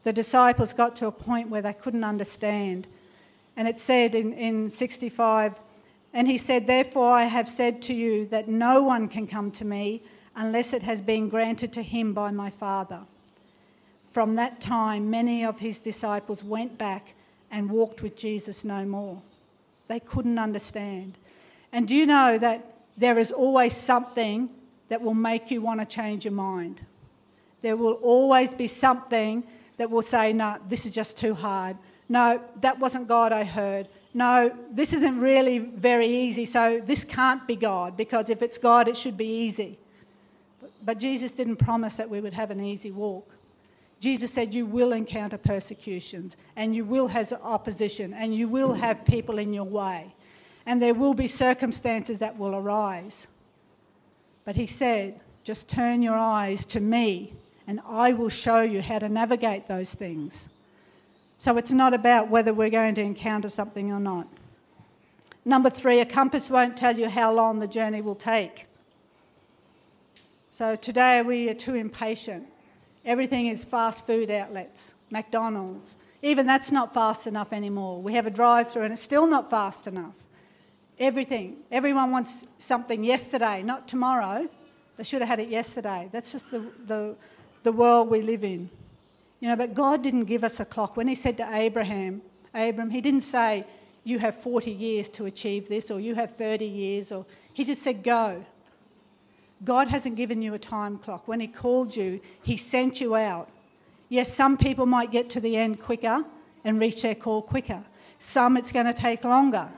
the 0.05 0.13
disciples 0.13 0.75
got 0.75 0.97
to 0.97 1.07
a 1.07 1.13
point 1.13 1.49
where 1.49 1.63
they 1.63 1.73
couldn't 1.73 2.05
understand. 2.05 2.87
And 3.57 3.67
it 3.67 3.81
said 3.81 4.15
in, 4.15 4.35
in 4.35 4.69
65, 4.69 5.55
and 6.13 6.29
he 6.29 6.39
said, 6.39 6.67
Therefore 6.67 7.11
I 7.13 7.25
have 7.25 7.49
said 7.49 7.83
to 7.83 7.95
you 7.95 8.27
that 8.27 8.49
no 8.49 8.83
one 8.83 9.09
can 9.09 9.27
come 9.27 9.51
to 9.53 9.65
me 9.65 10.03
unless 10.37 10.73
it 10.73 10.83
has 10.83 11.01
been 11.01 11.29
granted 11.29 11.73
to 11.75 11.83
him 11.83 12.13
by 12.13 12.31
my 12.31 12.51
Father. 12.51 13.01
From 14.11 14.35
that 14.37 14.61
time, 14.61 15.11
many 15.11 15.45
of 15.45 15.59
his 15.59 15.81
disciples 15.81 16.45
went 16.45 16.77
back 16.77 17.15
and 17.51 17.71
walked 17.71 18.03
with 18.03 18.17
Jesus 18.17 18.65
no 18.65 18.85
more. 18.85 19.23
They 19.89 20.01
couldn't 20.01 20.39
understand. 20.39 21.17
And 21.73 21.89
do 21.89 21.95
you 21.95 22.07
know 22.07 22.39
that 22.39 22.75
there 22.97 23.19
is 23.19 23.33
always 23.33 23.75
something 23.75 24.51
that 24.89 25.01
will 25.01 25.15
make 25.15 25.51
you 25.51 25.63
want 25.63 25.81
to 25.81 25.87
change 25.87 26.25
your 26.25 26.33
mind? 26.33 26.85
There 27.63 27.77
will 27.77 27.95
always 27.95 28.53
be 28.53 28.67
something 28.67 29.45
that 29.79 29.91
will 29.91 30.03
say, 30.03 30.33
no, 30.33 30.59
this 30.69 30.85
is 30.85 30.93
just 30.93 31.17
too 31.17 31.33
hard. 31.33 31.77
No, 32.09 32.41
that 32.61 32.79
wasn't 32.79 33.09
God 33.09 33.33
I 33.33 33.45
heard. 33.45 33.89
No, 34.15 34.55
this 34.71 34.93
isn't 34.93 35.21
really 35.21 35.59
very 35.59 36.07
easy, 36.07 36.45
so 36.45 36.83
this 36.85 37.03
can't 37.03 37.47
be 37.47 37.57
God, 37.57 37.97
because 37.97 38.29
if 38.29 38.43
it's 38.43 38.59
God, 38.59 38.87
it 38.87 38.97
should 38.97 39.17
be 39.17 39.27
easy. 39.27 39.79
But 40.85 40.99
Jesus 40.99 41.33
didn't 41.33 41.57
promise 41.57 41.97
that 41.97 42.11
we 42.11 42.21
would 42.21 42.35
have 42.35 42.51
an 42.51 42.63
easy 42.63 42.91
walk. 42.91 43.35
Jesus 44.01 44.33
said, 44.33 44.53
You 44.53 44.67
will 44.67 44.93
encounter 44.93 45.39
persecutions, 45.39 46.37
and 46.57 46.75
you 46.75 46.85
will 46.85 47.07
have 47.09 47.33
opposition, 47.43 48.13
and 48.13 48.35
you 48.35 48.49
will 48.49 48.75
have 48.75 49.05
people 49.05 49.39
in 49.39 49.55
your 49.55 49.65
way, 49.65 50.15
and 50.67 50.83
there 50.83 50.95
will 50.95 51.15
be 51.15 51.29
circumstances 51.29 52.19
that 52.19 52.37
will 52.37 52.55
arise. 52.55 53.29
But 54.45 54.57
he 54.57 54.67
said, 54.67 55.21
Just 55.43 55.69
turn 55.69 56.03
your 56.03 56.17
eyes 56.17 56.67
to 56.67 56.81
me, 56.81 57.33
and 57.67 57.81
I 57.89 58.13
will 58.13 58.29
show 58.29 58.61
you 58.61 58.83
how 58.83 58.99
to 58.99 59.09
navigate 59.09 59.69
those 59.69 59.95
things. 59.95 60.49
So 61.43 61.57
it's 61.57 61.73
not 61.73 61.93
about 61.93 62.29
whether 62.29 62.55
we're 62.55 62.71
going 62.71 62.95
to 62.95 63.01
encounter 63.01 63.49
something 63.49 63.91
or 63.91 63.99
not. 63.99 64.29
Number 65.45 65.71
three, 65.71 65.99
a 65.99 66.07
compass 66.07 66.49
won't 66.49 66.77
tell 66.77 66.97
you 66.97 67.09
how 67.09 67.35
long 67.35 67.59
the 67.59 67.67
journey 67.67 68.01
will 68.01 68.15
take. 68.15 68.67
So 70.53 70.77
today 70.77 71.21
we 71.21 71.51
are 71.51 71.55
too 71.55 71.75
impatient. 71.75 72.47
Everything 73.05 73.47
is 73.47 73.65
fast 73.65 74.07
food 74.07 74.31
outlets, 74.31 74.95
McDonald's. 75.11 75.97
Even 76.23 76.47
that's 76.47 76.71
not 76.71 76.95
fast 76.95 77.27
enough 77.27 77.53
anymore. 77.53 78.01
We 78.01 78.15
have 78.15 78.29
a 78.29 78.31
drive 78.31 78.71
through 78.71 78.85
and 78.85 78.93
it's 78.93 79.03
still 79.03 79.27
not 79.27 79.51
fast 79.51 79.89
enough. 79.89 80.15
Everything. 81.01 81.57
Everyone 81.73 82.13
wants 82.13 82.47
something 82.59 83.03
yesterday, 83.03 83.65
not 83.65 83.89
tomorrow. 83.89 84.49
They 84.95 85.03
should 85.03 85.23
have 85.23 85.29
had 85.29 85.41
it 85.41 85.49
yesterday. 85.49 86.09
That's 86.13 86.31
just 86.31 86.53
the, 86.53 86.71
the, 86.87 87.17
the 87.65 87.73
world 87.73 88.11
we 88.11 88.23
live 88.23 88.45
in. 88.45 88.71
You 89.43 89.49
know, 89.49 89.57
but 89.57 89.75
God 89.75 90.05
didn't 90.05 90.27
give 90.27 90.45
us 90.45 90.61
a 90.61 90.65
clock. 90.65 90.97
When 90.97 91.09
He 91.09 91.17
said 91.17 91.37
to 91.39 91.49
Abraham, 91.53 92.23
Abram, 92.55 92.91
He 92.91 93.01
didn't 93.01 93.23
say, 93.23 93.67
You 94.05 94.21
have 94.21 94.37
40 94.37 94.71
years 94.71 95.09
to 95.11 95.27
achieve 95.27 95.69
this, 95.69 95.91
or 95.91 95.99
you 95.99 96.15
have 96.15 96.37
30 96.37 96.65
years, 96.65 97.11
or 97.11 97.27
He 97.53 97.65
just 97.65 97.83
said, 97.83 98.05
Go. 98.05 98.47
God 99.65 99.89
hasn't 99.89 100.15
given 100.15 100.43
you 100.43 100.55
a 100.55 100.61
time 100.61 100.97
clock. 100.97 101.27
When 101.27 101.41
He 101.41 101.49
called 101.49 101.97
you, 101.97 102.21
He 102.41 102.57
sent 102.57 103.01
you 103.01 103.17
out. 103.17 103.49
Yes, 104.09 104.33
some 104.33 104.57
people 104.57 104.87
might 104.87 105.11
get 105.11 105.29
to 105.31 105.41
the 105.41 105.57
end 105.57 105.81
quicker 105.81 106.25
and 106.63 106.79
reach 106.79 107.03
their 107.03 107.17
call 107.17 107.43
quicker. 107.43 107.83
Some 108.21 108.57
it's 108.57 108.71
going 108.71 108.87
to 108.87 108.93
take 108.93 109.25
longer. 109.25 109.69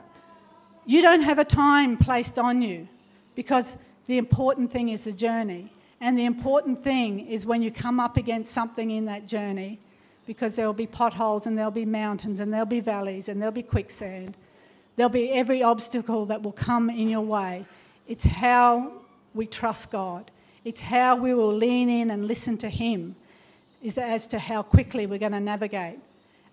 You 0.85 1.01
don't 1.01 1.21
have 1.21 1.39
a 1.39 1.43
time 1.43 1.97
placed 1.97 2.37
on 2.37 2.61
you 2.61 2.87
because 3.33 3.77
the 4.05 4.19
important 4.19 4.71
thing 4.71 4.89
is 4.89 5.05
the 5.05 5.11
journey. 5.11 5.71
And 6.01 6.17
the 6.17 6.25
important 6.25 6.83
thing 6.83 7.27
is 7.27 7.45
when 7.45 7.61
you 7.61 7.71
come 7.71 7.99
up 7.99 8.17
against 8.17 8.53
something 8.53 8.91
in 8.91 9.05
that 9.05 9.27
journey, 9.27 9.79
because 10.25 10.55
there 10.55 10.65
will 10.65 10.73
be 10.73 10.87
potholes 10.87 11.47
and 11.47 11.57
there'll 11.57 11.71
be 11.71 11.85
mountains 11.85 12.39
and 12.39 12.51
there'll 12.51 12.65
be 12.65 12.79
valleys 12.79 13.29
and 13.29 13.41
there'll 13.41 13.53
be 13.53 13.63
quicksand. 13.63 14.35
There'll 14.95 15.09
be 15.09 15.31
every 15.31 15.61
obstacle 15.61 16.25
that 16.27 16.41
will 16.41 16.51
come 16.51 16.89
in 16.89 17.09
your 17.09 17.21
way. 17.21 17.65
It's 18.07 18.25
how 18.25 18.91
we 19.33 19.45
trust 19.45 19.91
God. 19.91 20.31
It's 20.63 20.81
how 20.81 21.15
we 21.15 21.33
will 21.33 21.53
lean 21.53 21.89
in 21.89 22.11
and 22.11 22.27
listen 22.27 22.57
to 22.59 22.69
Him, 22.69 23.15
is 23.83 23.97
as 23.97 24.25
to 24.27 24.39
how 24.39 24.63
quickly 24.63 25.05
we're 25.05 25.19
going 25.19 25.31
to 25.33 25.39
navigate. 25.39 25.99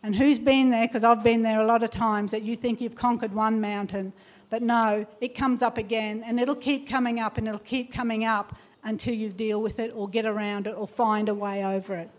And 0.03 0.15
who's 0.15 0.39
been 0.39 0.71
there? 0.71 0.87
Because 0.87 1.05
I've 1.05 1.23
been 1.23 1.43
there 1.43 1.61
a 1.61 1.67
lot 1.67 1.83
of 1.83 1.91
times 1.91 2.33
that 2.33 2.43
you 2.43 2.57
think 2.57 2.81
you've 2.81 2.97
conquered 2.97 3.33
one 3.33 3.61
mountain, 3.61 4.13
but 4.51 4.61
no, 4.61 5.07
it 5.21 5.35
comes 5.35 5.63
up 5.63 5.79
again 5.79 6.23
and 6.27 6.39
it'll 6.39 6.55
keep 6.55 6.89
coming 6.89 7.21
up 7.21 7.39
and 7.39 7.47
it'll 7.49 7.61
keep 7.61 7.93
coming 7.93 8.25
up 8.25 8.55
until 8.85 9.15
you 9.15 9.29
deal 9.31 9.63
with 9.63 9.79
it 9.79 9.93
or 9.95 10.09
get 10.09 10.27
around 10.27 10.67
it 10.67 10.75
or 10.77 10.87
find 10.87 11.29
a 11.29 11.35
way 11.35 11.65
over 11.65 11.95
it. 11.95 12.11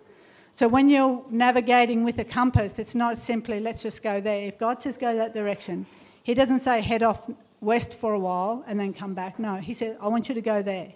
So 0.55 0.67
when 0.67 0.87
you're 0.89 1.23
navigating 1.29 2.03
with 2.03 2.19
a 2.19 2.23
compass, 2.23 2.77
it's 2.77 2.95
not 2.95 3.17
simply 3.17 3.59
let's 3.59 3.81
just 3.81 4.03
go 4.03 4.21
there. 4.21 4.43
If 4.43 4.59
God 4.59 4.81
says 4.81 4.97
go 4.97 5.15
that 5.15 5.33
direction, 5.33 5.85
He 6.21 6.33
doesn't 6.33 6.59
say 6.59 6.81
head 6.81 7.03
off 7.03 7.29
west 7.59 7.95
for 7.95 8.13
a 8.13 8.19
while 8.19 8.63
and 8.67 8.79
then 8.79 8.93
come 8.93 9.13
back. 9.13 9.39
No, 9.39 9.55
He 9.55 9.73
said, 9.73 9.97
I 9.99 10.07
want 10.07 10.29
you 10.29 10.35
to 10.35 10.41
go 10.41 10.61
there. 10.61 10.93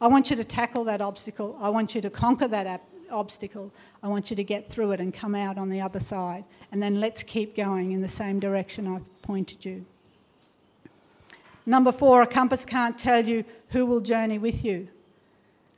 I 0.00 0.06
want 0.06 0.30
you 0.30 0.36
to 0.36 0.44
tackle 0.44 0.84
that 0.84 1.00
obstacle. 1.00 1.58
I 1.60 1.70
want 1.70 1.94
you 1.94 2.00
to 2.02 2.10
conquer 2.10 2.46
that 2.48 2.82
obstacle. 3.10 3.72
I 4.02 4.08
want 4.08 4.30
you 4.30 4.36
to 4.36 4.44
get 4.44 4.70
through 4.70 4.92
it 4.92 5.00
and 5.00 5.12
come 5.12 5.34
out 5.34 5.58
on 5.58 5.70
the 5.70 5.80
other 5.80 6.00
side. 6.00 6.44
And 6.70 6.82
then 6.82 7.00
let's 7.00 7.22
keep 7.22 7.56
going 7.56 7.92
in 7.92 8.02
the 8.02 8.08
same 8.08 8.38
direction 8.38 8.86
I've 8.86 9.22
pointed 9.22 9.64
you. 9.64 9.84
Number 11.66 11.92
four, 11.92 12.22
a 12.22 12.26
compass 12.26 12.64
can't 12.64 12.98
tell 12.98 13.26
you 13.26 13.44
who 13.70 13.86
will 13.86 14.00
journey 14.00 14.38
with 14.38 14.64
you. 14.64 14.88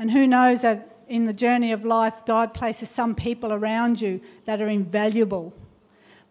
And 0.00 0.10
who 0.10 0.26
knows 0.26 0.62
that 0.62 0.96
in 1.08 1.26
the 1.26 1.32
journey 1.34 1.72
of 1.72 1.84
life, 1.84 2.24
God 2.24 2.54
places 2.54 2.88
some 2.88 3.14
people 3.14 3.52
around 3.52 4.00
you 4.00 4.22
that 4.46 4.62
are 4.62 4.68
invaluable. 4.68 5.52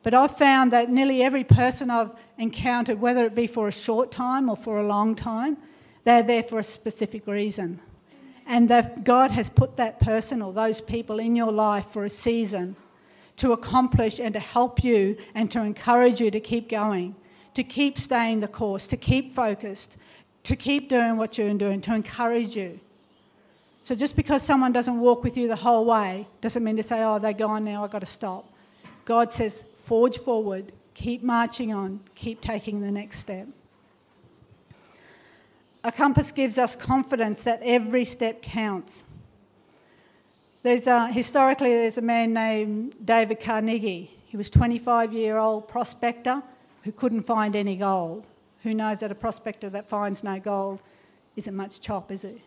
But 0.01 0.15
I've 0.15 0.35
found 0.35 0.73
that 0.73 0.89
nearly 0.89 1.21
every 1.21 1.43
person 1.43 1.91
I've 1.91 2.11
encountered, 2.39 2.99
whether 2.99 3.25
it 3.25 3.35
be 3.35 3.45
for 3.45 3.67
a 3.67 3.71
short 3.71 4.11
time 4.11 4.49
or 4.49 4.55
for 4.55 4.79
a 4.79 4.87
long 4.87 5.15
time, 5.15 5.57
they're 6.03 6.23
there 6.23 6.41
for 6.41 6.57
a 6.57 6.63
specific 6.63 7.27
reason. 7.27 7.79
And 8.47 8.69
that 8.69 9.03
God 9.03 9.29
has 9.31 9.51
put 9.51 9.77
that 9.77 9.99
person 9.99 10.41
or 10.41 10.51
those 10.51 10.81
people 10.81 11.19
in 11.19 11.35
your 11.35 11.51
life 11.51 11.85
for 11.89 12.05
a 12.05 12.09
season 12.09 12.75
to 13.35 13.51
accomplish 13.51 14.19
and 14.19 14.33
to 14.33 14.39
help 14.39 14.83
you 14.83 15.15
and 15.35 15.51
to 15.51 15.61
encourage 15.61 16.19
you 16.19 16.31
to 16.31 16.39
keep 16.39 16.69
going, 16.69 17.15
to 17.53 17.63
keep 17.63 17.99
staying 17.99 18.39
the 18.39 18.47
course, 18.47 18.87
to 18.87 18.97
keep 18.97 19.35
focused, 19.35 19.95
to 20.41 20.55
keep 20.55 20.89
doing 20.89 21.17
what 21.17 21.37
you're 21.37 21.53
doing, 21.53 21.81
to 21.81 21.93
encourage 21.93 22.55
you. 22.55 22.79
So 23.89 23.95
just 23.95 24.15
because 24.15 24.43
someone 24.43 24.71
doesn't 24.71 24.99
walk 24.99 25.23
with 25.23 25.35
you 25.35 25.47
the 25.47 25.55
whole 25.55 25.83
way 25.83 26.27
doesn't 26.41 26.63
mean 26.63 26.75
to 26.75 26.83
say, 26.83 27.03
oh, 27.03 27.17
they're 27.17 27.33
gone 27.33 27.63
now, 27.63 27.83
I've 27.83 27.89
got 27.89 28.01
to 28.01 28.05
stop. 28.05 28.47
God 29.03 29.33
says, 29.33 29.65
forge 29.83 30.19
forward, 30.19 30.71
keep 30.93 31.23
marching 31.23 31.73
on, 31.73 32.01
keep 32.13 32.39
taking 32.39 32.81
the 32.81 32.91
next 32.91 33.17
step. 33.17 33.47
A 35.83 35.91
compass 35.91 36.31
gives 36.31 36.59
us 36.59 36.75
confidence 36.75 37.45
that 37.45 37.61
every 37.63 38.05
step 38.05 38.43
counts. 38.43 39.05
There's 40.61 40.85
a, 40.85 41.11
historically, 41.11 41.71
there's 41.71 41.97
a 41.97 42.03
man 42.03 42.31
named 42.31 42.93
David 43.03 43.39
Carnegie. 43.39 44.15
He 44.27 44.37
was 44.37 44.51
25 44.51 45.13
year 45.13 45.39
old 45.39 45.67
prospector 45.67 46.43
who 46.83 46.91
couldn't 46.91 47.23
find 47.23 47.55
any 47.55 47.75
gold. 47.75 48.27
Who 48.61 48.75
knows 48.75 48.99
that 48.99 49.11
a 49.11 49.15
prospector 49.15 49.67
that 49.71 49.89
finds 49.89 50.23
no 50.23 50.39
gold 50.39 50.79
isn't 51.35 51.55
much 51.55 51.81
chop, 51.81 52.11
is 52.11 52.23
it? 52.23 52.39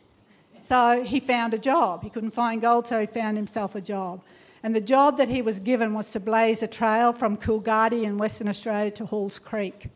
So 0.62 1.02
he 1.02 1.18
found 1.18 1.54
a 1.54 1.58
job. 1.58 2.04
He 2.04 2.08
couldn't 2.08 2.30
find 2.30 2.62
gold, 2.62 2.86
so 2.86 3.00
he 3.00 3.06
found 3.06 3.36
himself 3.36 3.74
a 3.74 3.80
job. 3.80 4.22
And 4.62 4.76
the 4.76 4.80
job 4.80 5.16
that 5.16 5.28
he 5.28 5.42
was 5.42 5.58
given 5.58 5.92
was 5.92 6.12
to 6.12 6.20
blaze 6.20 6.62
a 6.62 6.68
trail 6.68 7.12
from 7.12 7.36
Coolgardie 7.36 8.04
in 8.04 8.16
Western 8.16 8.48
Australia 8.48 8.92
to 8.92 9.04
Halls 9.04 9.40
Creek. 9.40 9.88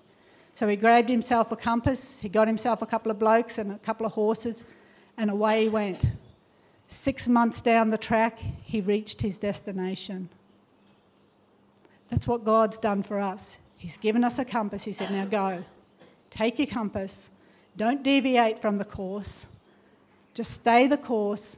So 0.56 0.66
he 0.66 0.74
grabbed 0.74 1.08
himself 1.08 1.52
a 1.52 1.56
compass, 1.56 2.18
he 2.18 2.28
got 2.28 2.48
himself 2.48 2.82
a 2.82 2.86
couple 2.86 3.12
of 3.12 3.18
blokes 3.18 3.58
and 3.58 3.72
a 3.72 3.78
couple 3.78 4.06
of 4.06 4.12
horses, 4.12 4.64
and 5.16 5.30
away 5.30 5.62
he 5.62 5.68
went. 5.68 6.00
Six 6.88 7.28
months 7.28 7.60
down 7.60 7.90
the 7.90 7.98
track, 7.98 8.38
he 8.64 8.80
reached 8.80 9.22
his 9.22 9.38
destination. 9.38 10.28
That's 12.10 12.26
what 12.26 12.44
God's 12.44 12.78
done 12.78 13.04
for 13.04 13.20
us. 13.20 13.58
He's 13.76 13.96
given 13.96 14.24
us 14.24 14.38
a 14.40 14.44
compass. 14.44 14.84
He 14.84 14.92
said, 14.92 15.10
Now 15.12 15.26
go. 15.26 15.64
Take 16.30 16.58
your 16.58 16.68
compass. 16.68 17.30
Don't 17.76 18.02
deviate 18.02 18.60
from 18.60 18.78
the 18.78 18.84
course. 18.84 19.46
Just 20.36 20.50
stay 20.50 20.86
the 20.86 20.98
course 20.98 21.56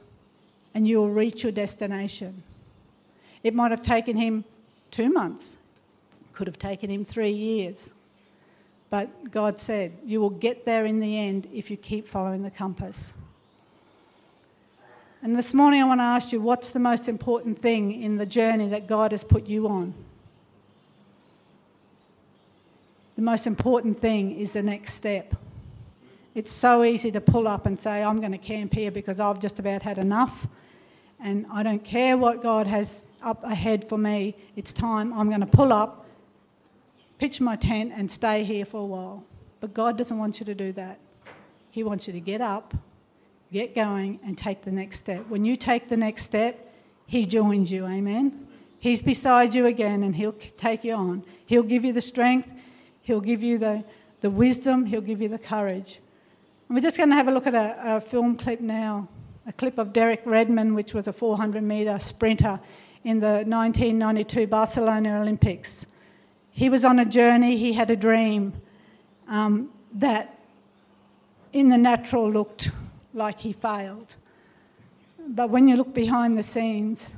and 0.73 0.87
you'll 0.87 1.11
reach 1.11 1.43
your 1.43 1.51
destination. 1.51 2.45
It 3.43 3.53
might 3.53 3.73
have 3.73 3.83
taken 3.83 4.17
him 4.17 4.45
two 4.93 5.11
months, 5.11 5.57
could 6.33 6.47
have 6.47 6.61
taken 6.61 6.89
him 6.89 7.03
three 7.03 7.33
years. 7.33 7.91
But 8.89 9.33
God 9.33 9.59
said, 9.59 9.99
You 10.05 10.21
will 10.21 10.31
get 10.31 10.65
there 10.65 10.85
in 10.85 11.01
the 11.01 11.19
end 11.19 11.49
if 11.53 11.73
you 11.73 11.77
keep 11.77 12.07
following 12.07 12.45
the 12.45 12.53
compass. 12.53 13.15
And 15.23 15.37
this 15.37 15.53
morning, 15.53 15.83
I 15.83 15.85
want 15.85 15.99
to 15.99 16.05
ask 16.05 16.31
you 16.31 16.41
what's 16.41 16.71
the 16.71 16.79
most 16.79 17.09
important 17.09 17.59
thing 17.59 18.01
in 18.01 18.17
the 18.17 18.27
journey 18.27 18.69
that 18.69 18.87
God 18.87 19.11
has 19.11 19.25
put 19.25 19.49
you 19.49 19.67
on? 19.67 19.93
The 23.17 23.23
most 23.23 23.49
important 23.49 23.99
thing 23.99 24.39
is 24.39 24.53
the 24.53 24.63
next 24.63 24.95
step. 24.95 25.35
It's 26.35 26.53
so 26.53 26.85
easy 26.85 27.11
to 27.13 27.21
pull 27.21 27.49
up 27.49 27.67
and 27.67 27.81
say, 27.81 28.03
I'm 28.03 28.21
going 28.21 28.33
to 28.33 28.39
camp 28.39 28.75
here 28.75 28.91
because 28.91 29.19
I've 29.19 29.41
just 29.41 29.59
about 29.59 29.83
had 29.83 29.99
enough 29.99 30.47
and 31.21 31.47
I 31.53 31.63
don't 31.63 31.83
care 31.83 32.17
what 32.17 32.43
God 32.43 32.67
has 32.67 33.03
up 33.23 33.43
ahead 33.45 33.89
for 33.89 33.99
me. 33.99 34.37
It's 34.57 34.73
time. 34.73 35.13
I'm 35.13 35.29
going 35.29 35.41
to 35.41 35.47
pull 35.47 35.73
up, 35.73 36.07
pitch 37.19 37.41
my 37.41 37.57
tent, 37.57 37.93
and 37.95 38.11
stay 38.11 38.45
here 38.45 38.65
for 38.65 38.81
a 38.81 38.87
while. 38.87 39.25
But 39.61 39.75
God 39.75 39.99
doesn't 39.99 40.17
want 40.17 40.39
you 40.39 40.47
to 40.47 40.55
do 40.55 40.73
that. 40.73 41.01
He 41.71 41.83
wants 41.83 42.07
you 42.07 42.13
to 42.13 42.21
get 42.21 42.41
up, 42.41 42.75
get 43.53 43.75
going, 43.75 44.21
and 44.25 44.39
take 44.39 44.63
the 44.63 44.71
next 44.71 45.01
step. 45.01 45.27
When 45.29 45.45
you 45.45 45.57
take 45.57 45.89
the 45.89 45.97
next 45.97 46.25
step, 46.25 46.73
He 47.07 47.25
joins 47.25 47.73
you. 47.73 47.87
Amen. 47.87 48.47
He's 48.79 49.03
beside 49.03 49.55
you 49.55 49.67
again 49.67 50.05
and 50.05 50.15
He'll 50.15 50.33
take 50.33 50.85
you 50.85 50.95
on. 50.95 51.25
He'll 51.47 51.65
give 51.65 51.85
you 51.85 51.93
the 51.93 52.01
strength, 52.01 52.51
He'll 53.03 53.21
give 53.21 53.43
you 53.43 53.59
the, 53.59 53.85
the 54.21 54.31
wisdom, 54.31 54.87
He'll 54.87 55.01
give 55.01 55.21
you 55.21 55.29
the 55.29 55.39
courage. 55.39 56.01
We're 56.71 56.81
just 56.81 56.99
going 56.99 57.09
to 57.09 57.15
have 57.15 57.29
a 57.29 57.33
look 57.33 57.47
at 57.47 57.55
a, 57.55 57.97
a 57.97 58.01
film 58.01 58.37
clip 58.37 58.61
now, 58.61 59.09
a 59.47 59.53
clip 59.55 59.79
of 59.79 59.95
Derek 59.95 60.21
Redmond, 60.27 60.75
which 60.75 60.93
was 60.93 61.09
a 61.09 61.15
400 61.15 61.63
metre 61.63 61.99
sprinter 61.99 62.61
in 63.05 63.21
the 63.21 63.43
1992 63.47 64.47
Barcelona 64.47 65.19
Olympics. 65.23 65.87
He 66.51 66.69
was 66.69 66.85
on 66.85 66.99
a 66.99 67.07
journey, 67.07 67.57
he 67.57 67.73
had 67.73 67.91
a 67.91 67.97
dream 67.97 68.53
um, 69.29 69.71
that 69.95 70.39
in 71.55 71.71
the 71.71 71.79
natural 71.79 72.31
looked 72.31 72.71
like 73.15 73.41
he 73.41 73.55
failed. 73.55 74.17
But 75.27 75.49
when 75.49 75.69
you 75.69 75.77
look 75.77 75.95
behind 75.95 76.37
the 76.37 76.43
scenes, 76.43 77.15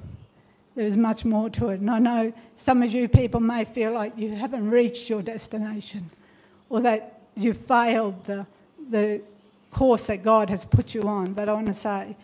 there's 0.76 0.96
much 0.96 1.24
more 1.24 1.50
to 1.50 1.70
it. 1.70 1.80
And 1.80 1.90
I 1.90 1.98
know 1.98 2.32
some 2.56 2.84
of 2.84 2.92
you 2.92 3.08
people 3.08 3.40
may 3.40 3.64
feel 3.64 3.92
like 3.92 4.16
you 4.16 4.32
haven't 4.32 4.70
reached 4.70 5.10
your 5.10 5.22
destination 5.22 6.08
or 6.68 6.80
that 6.82 7.22
you've 7.34 7.56
failed 7.56 8.24
the, 8.26 8.46
the 8.90 9.20
course 9.70 10.06
that 10.06 10.22
God 10.22 10.50
has 10.50 10.64
put 10.64 10.94
you 10.94 11.02
on. 11.02 11.32
But 11.32 11.48
I 11.48 11.52
want 11.52 11.66
to 11.66 11.74
say, 11.74 12.16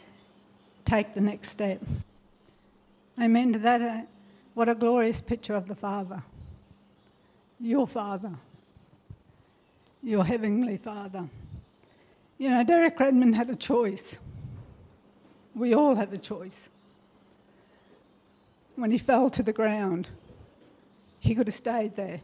take 0.84 1.14
the 1.14 1.20
next 1.20 1.50
step. 1.50 1.82
Amen 3.20 3.52
to 3.52 3.58
that. 3.60 3.82
Uh, 3.82 4.00
what 4.54 4.68
a 4.68 4.74
glorious 4.74 5.20
picture 5.20 5.54
of 5.54 5.68
the 5.68 5.74
Father. 5.74 6.22
Your 7.60 7.86
Father. 7.86 8.32
Your 10.02 10.24
Heavenly 10.24 10.76
Father. 10.76 11.28
You 12.38 12.50
know, 12.50 12.64
Derek 12.64 12.98
Redmond 13.00 13.34
had 13.34 13.48
a 13.48 13.54
choice. 13.54 14.18
We 15.54 15.74
all 15.74 15.94
had 15.94 16.12
a 16.12 16.18
choice. 16.18 16.68
When 18.74 18.90
he 18.90 18.98
fell 18.98 19.30
to 19.30 19.42
the 19.42 19.54
ground, 19.54 20.08
he 21.18 21.34
could 21.34 21.46
have 21.46 21.54
stayed 21.54 21.96
there. 21.96 22.20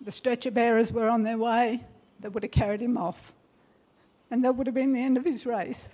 The 0.00 0.12
stretcher 0.12 0.52
bearers 0.52 0.92
were 0.92 1.08
on 1.08 1.24
their 1.24 1.38
way, 1.38 1.84
they 2.20 2.28
would 2.28 2.44
have 2.44 2.52
carried 2.52 2.80
him 2.80 2.96
off, 2.96 3.32
and 4.30 4.44
that 4.44 4.56
would 4.56 4.66
have 4.66 4.74
been 4.74 4.92
the 4.92 5.00
end 5.00 5.16
of 5.16 5.24
his 5.24 5.46
race. 5.46 5.88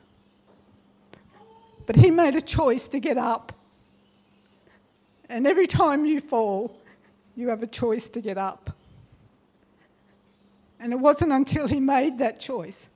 But 1.86 1.96
he 1.96 2.10
made 2.10 2.36
a 2.36 2.40
choice 2.40 2.88
to 2.88 3.00
get 3.00 3.18
up. 3.18 3.52
And 5.28 5.46
every 5.46 5.66
time 5.66 6.04
you 6.04 6.20
fall, 6.20 6.78
you 7.34 7.48
have 7.48 7.62
a 7.62 7.66
choice 7.66 8.08
to 8.10 8.20
get 8.20 8.38
up. 8.38 8.70
And 10.78 10.92
it 10.92 10.98
wasn't 10.98 11.32
until 11.32 11.68
he 11.68 11.80
made 11.80 12.18
that 12.18 12.40
choice, 12.40 12.88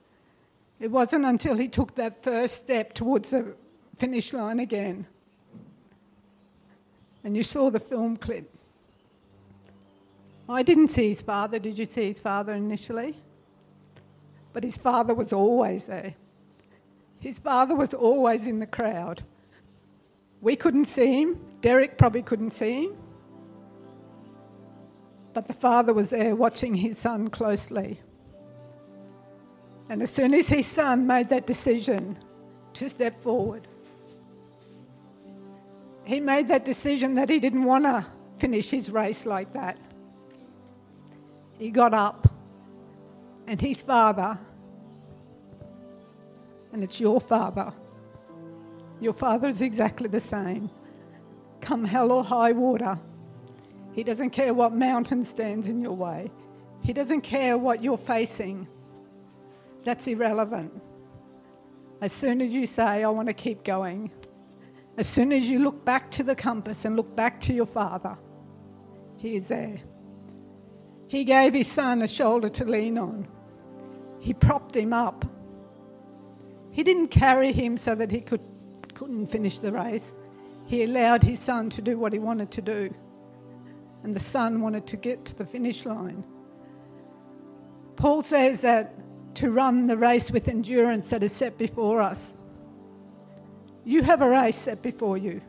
it 0.79 0.91
wasn't 0.91 1.25
until 1.25 1.57
he 1.57 1.67
took 1.67 1.95
that 1.95 2.21
first 2.21 2.59
step 2.59 2.93
towards 2.93 3.31
the 3.31 3.55
finish 3.97 4.33
line 4.33 4.59
again. 4.59 5.07
And 7.23 7.35
you 7.35 7.43
saw 7.43 7.69
the 7.69 7.79
film 7.79 8.17
clip. 8.17 8.53
I 10.47 10.63
didn't 10.63 10.89
see 10.89 11.09
his 11.09 11.21
father. 11.21 11.59
Did 11.59 11.77
you 11.77 11.85
see 11.85 12.05
his 12.05 12.19
father 12.19 12.53
initially? 12.53 13.17
But 14.53 14.63
his 14.63 14.77
father 14.77 15.13
was 15.13 15.33
always 15.33 15.87
there. 15.87 16.15
His 17.19 17.39
father 17.39 17.75
was 17.75 17.93
always 17.93 18.47
in 18.47 18.59
the 18.59 18.67
crowd. 18.67 19.23
We 20.41 20.55
couldn't 20.55 20.85
see 20.85 21.21
him. 21.21 21.39
Derek 21.61 21.97
probably 21.97 22.21
couldn't 22.21 22.51
see 22.51 22.85
him. 22.85 22.95
But 25.33 25.47
the 25.47 25.53
father 25.53 25.93
was 25.93 26.09
there 26.09 26.35
watching 26.35 26.75
his 26.75 26.97
son 26.97 27.29
closely. 27.29 27.99
And 29.89 30.01
as 30.01 30.11
soon 30.11 30.33
as 30.33 30.47
his 30.47 30.67
son 30.67 31.07
made 31.07 31.29
that 31.29 31.45
decision 31.45 32.17
to 32.73 32.89
step 32.89 33.21
forward, 33.21 33.67
he 36.05 36.19
made 36.19 36.47
that 36.47 36.65
decision 36.65 37.15
that 37.15 37.29
he 37.29 37.39
didn't 37.39 37.63
want 37.63 37.85
to 37.85 38.05
finish 38.37 38.69
his 38.69 38.89
race 38.89 39.25
like 39.25 39.53
that. 39.53 39.77
He 41.57 41.69
got 41.69 41.93
up, 41.93 42.27
and 43.47 43.59
his 43.59 43.81
father, 43.81 44.37
and 46.71 46.83
it's 46.83 46.99
your 46.99 47.19
father, 47.19 47.73
your 48.99 49.13
father 49.13 49.47
is 49.47 49.61
exactly 49.61 50.09
the 50.09 50.19
same. 50.19 50.69
Come 51.61 51.85
hell 51.85 52.11
or 52.11 52.23
high 52.23 52.51
water, 52.51 52.99
he 53.93 54.03
doesn't 54.03 54.29
care 54.29 54.53
what 54.53 54.73
mountain 54.73 55.23
stands 55.23 55.67
in 55.67 55.81
your 55.81 55.93
way, 55.93 56.29
he 56.81 56.93
doesn't 56.93 57.21
care 57.21 57.57
what 57.57 57.81
you're 57.81 57.97
facing. 57.97 58.67
That's 59.83 60.05
irrelevant. 60.05 60.83
As 62.01 62.11
soon 62.13 62.41
as 62.41 62.53
you 62.53 62.67
say, 62.67 63.03
I 63.03 63.07
want 63.07 63.27
to 63.29 63.33
keep 63.33 63.63
going, 63.63 64.11
as 64.97 65.07
soon 65.07 65.31
as 65.31 65.49
you 65.49 65.59
look 65.59 65.85
back 65.85 66.09
to 66.11 66.23
the 66.23 66.35
compass 66.35 66.83
and 66.83 66.95
look 66.95 67.15
back 67.15 67.39
to 67.41 67.53
your 67.53 67.65
Father, 67.67 68.17
He 69.17 69.35
is 69.35 69.47
there. 69.47 69.79
He 71.07 71.23
gave 71.23 71.53
His 71.53 71.67
Son 71.67 72.01
a 72.01 72.07
shoulder 72.07 72.49
to 72.49 72.65
lean 72.65 72.97
on, 72.97 73.27
He 74.27 74.33
propped 74.33 74.75
Him 74.75 74.91
up. 74.91 75.25
He 76.71 76.83
didn't 76.83 77.07
carry 77.07 77.53
Him 77.53 77.77
so 77.77 77.95
that 77.95 78.11
He 78.11 78.19
could, 78.19 78.41
couldn't 78.93 79.27
finish 79.27 79.59
the 79.59 79.71
race. 79.71 80.19
He 80.67 80.83
allowed 80.83 81.23
His 81.23 81.39
Son 81.39 81.69
to 81.69 81.81
do 81.81 81.97
what 81.97 82.11
He 82.11 82.19
wanted 82.19 82.51
to 82.51 82.61
do 82.61 82.93
and 84.03 84.15
the 84.15 84.19
Son 84.19 84.61
wanted 84.61 84.85
to 84.87 84.97
get 84.97 85.25
to 85.25 85.35
the 85.35 85.45
finish 85.45 85.85
line. 85.85 86.23
Paul 87.95 88.21
says 88.21 88.61
that 88.61 88.93
to 89.35 89.49
run 89.49 89.87
the 89.87 89.97
race 89.97 90.29
with 90.29 90.47
endurance 90.47 91.09
that 91.09 91.23
is 91.23 91.31
set 91.31 91.57
before 91.57 92.01
us. 92.01 92.33
You 93.85 94.03
have 94.03 94.21
a 94.21 94.29
race 94.29 94.55
set 94.57 94.81
before 94.81 95.17
you. 95.17 95.41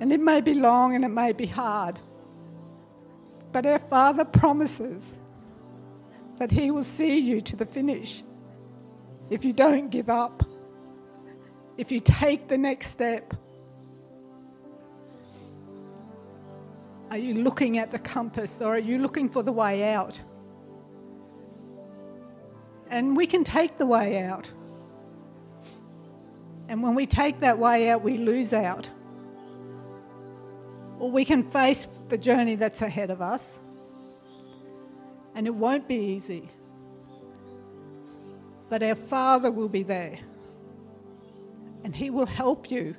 And 0.00 0.12
it 0.12 0.20
may 0.20 0.40
be 0.40 0.54
long 0.54 0.94
and 0.94 1.04
it 1.04 1.08
may 1.08 1.32
be 1.32 1.46
hard. 1.46 2.00
But 3.52 3.66
our 3.66 3.78
Father 3.78 4.24
promises 4.24 5.14
that 6.40 6.50
He 6.50 6.70
will 6.70 6.82
see 6.82 7.18
you 7.18 7.42
to 7.42 7.54
the 7.54 7.66
finish 7.66 8.24
if 9.28 9.44
you 9.44 9.52
don't 9.52 9.90
give 9.90 10.08
up, 10.08 10.42
if 11.76 11.92
you 11.92 12.00
take 12.00 12.48
the 12.48 12.56
next 12.56 12.88
step. 12.88 13.34
Are 17.10 17.18
you 17.18 17.34
looking 17.34 17.76
at 17.76 17.90
the 17.90 17.98
compass 17.98 18.62
or 18.62 18.74
are 18.74 18.78
you 18.78 18.96
looking 18.96 19.28
for 19.28 19.42
the 19.42 19.52
way 19.52 19.92
out? 19.92 20.18
And 22.88 23.14
we 23.14 23.26
can 23.26 23.44
take 23.44 23.76
the 23.76 23.86
way 23.86 24.22
out. 24.22 24.50
And 26.68 26.82
when 26.82 26.94
we 26.94 27.06
take 27.06 27.40
that 27.40 27.58
way 27.58 27.90
out, 27.90 28.02
we 28.02 28.16
lose 28.16 28.54
out. 28.54 28.88
Or 30.98 31.10
we 31.10 31.26
can 31.26 31.42
face 31.42 31.86
the 32.06 32.16
journey 32.16 32.54
that's 32.54 32.80
ahead 32.80 33.10
of 33.10 33.20
us. 33.20 33.60
And 35.40 35.46
it 35.46 35.54
won't 35.54 35.88
be 35.88 35.94
easy. 35.96 36.50
But 38.68 38.82
our 38.82 38.94
Father 38.94 39.50
will 39.50 39.70
be 39.70 39.82
there. 39.82 40.18
And 41.82 41.96
He 41.96 42.10
will 42.10 42.26
help 42.26 42.70
you. 42.70 42.94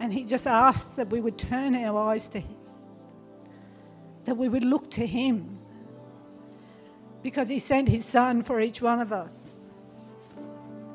And 0.00 0.14
He 0.14 0.24
just 0.24 0.46
asks 0.46 0.94
that 0.94 1.10
we 1.10 1.20
would 1.20 1.36
turn 1.36 1.74
our 1.74 2.08
eyes 2.08 2.30
to 2.30 2.40
Him 2.40 2.56
that 4.24 4.38
we 4.38 4.48
would 4.48 4.64
look 4.64 4.90
to 4.92 5.06
Him 5.06 5.58
because 7.22 7.50
He 7.50 7.58
sent 7.58 7.90
His 7.90 8.06
Son 8.06 8.42
for 8.42 8.58
each 8.58 8.80
one 8.80 9.02
of 9.02 9.12
us. 9.12 9.28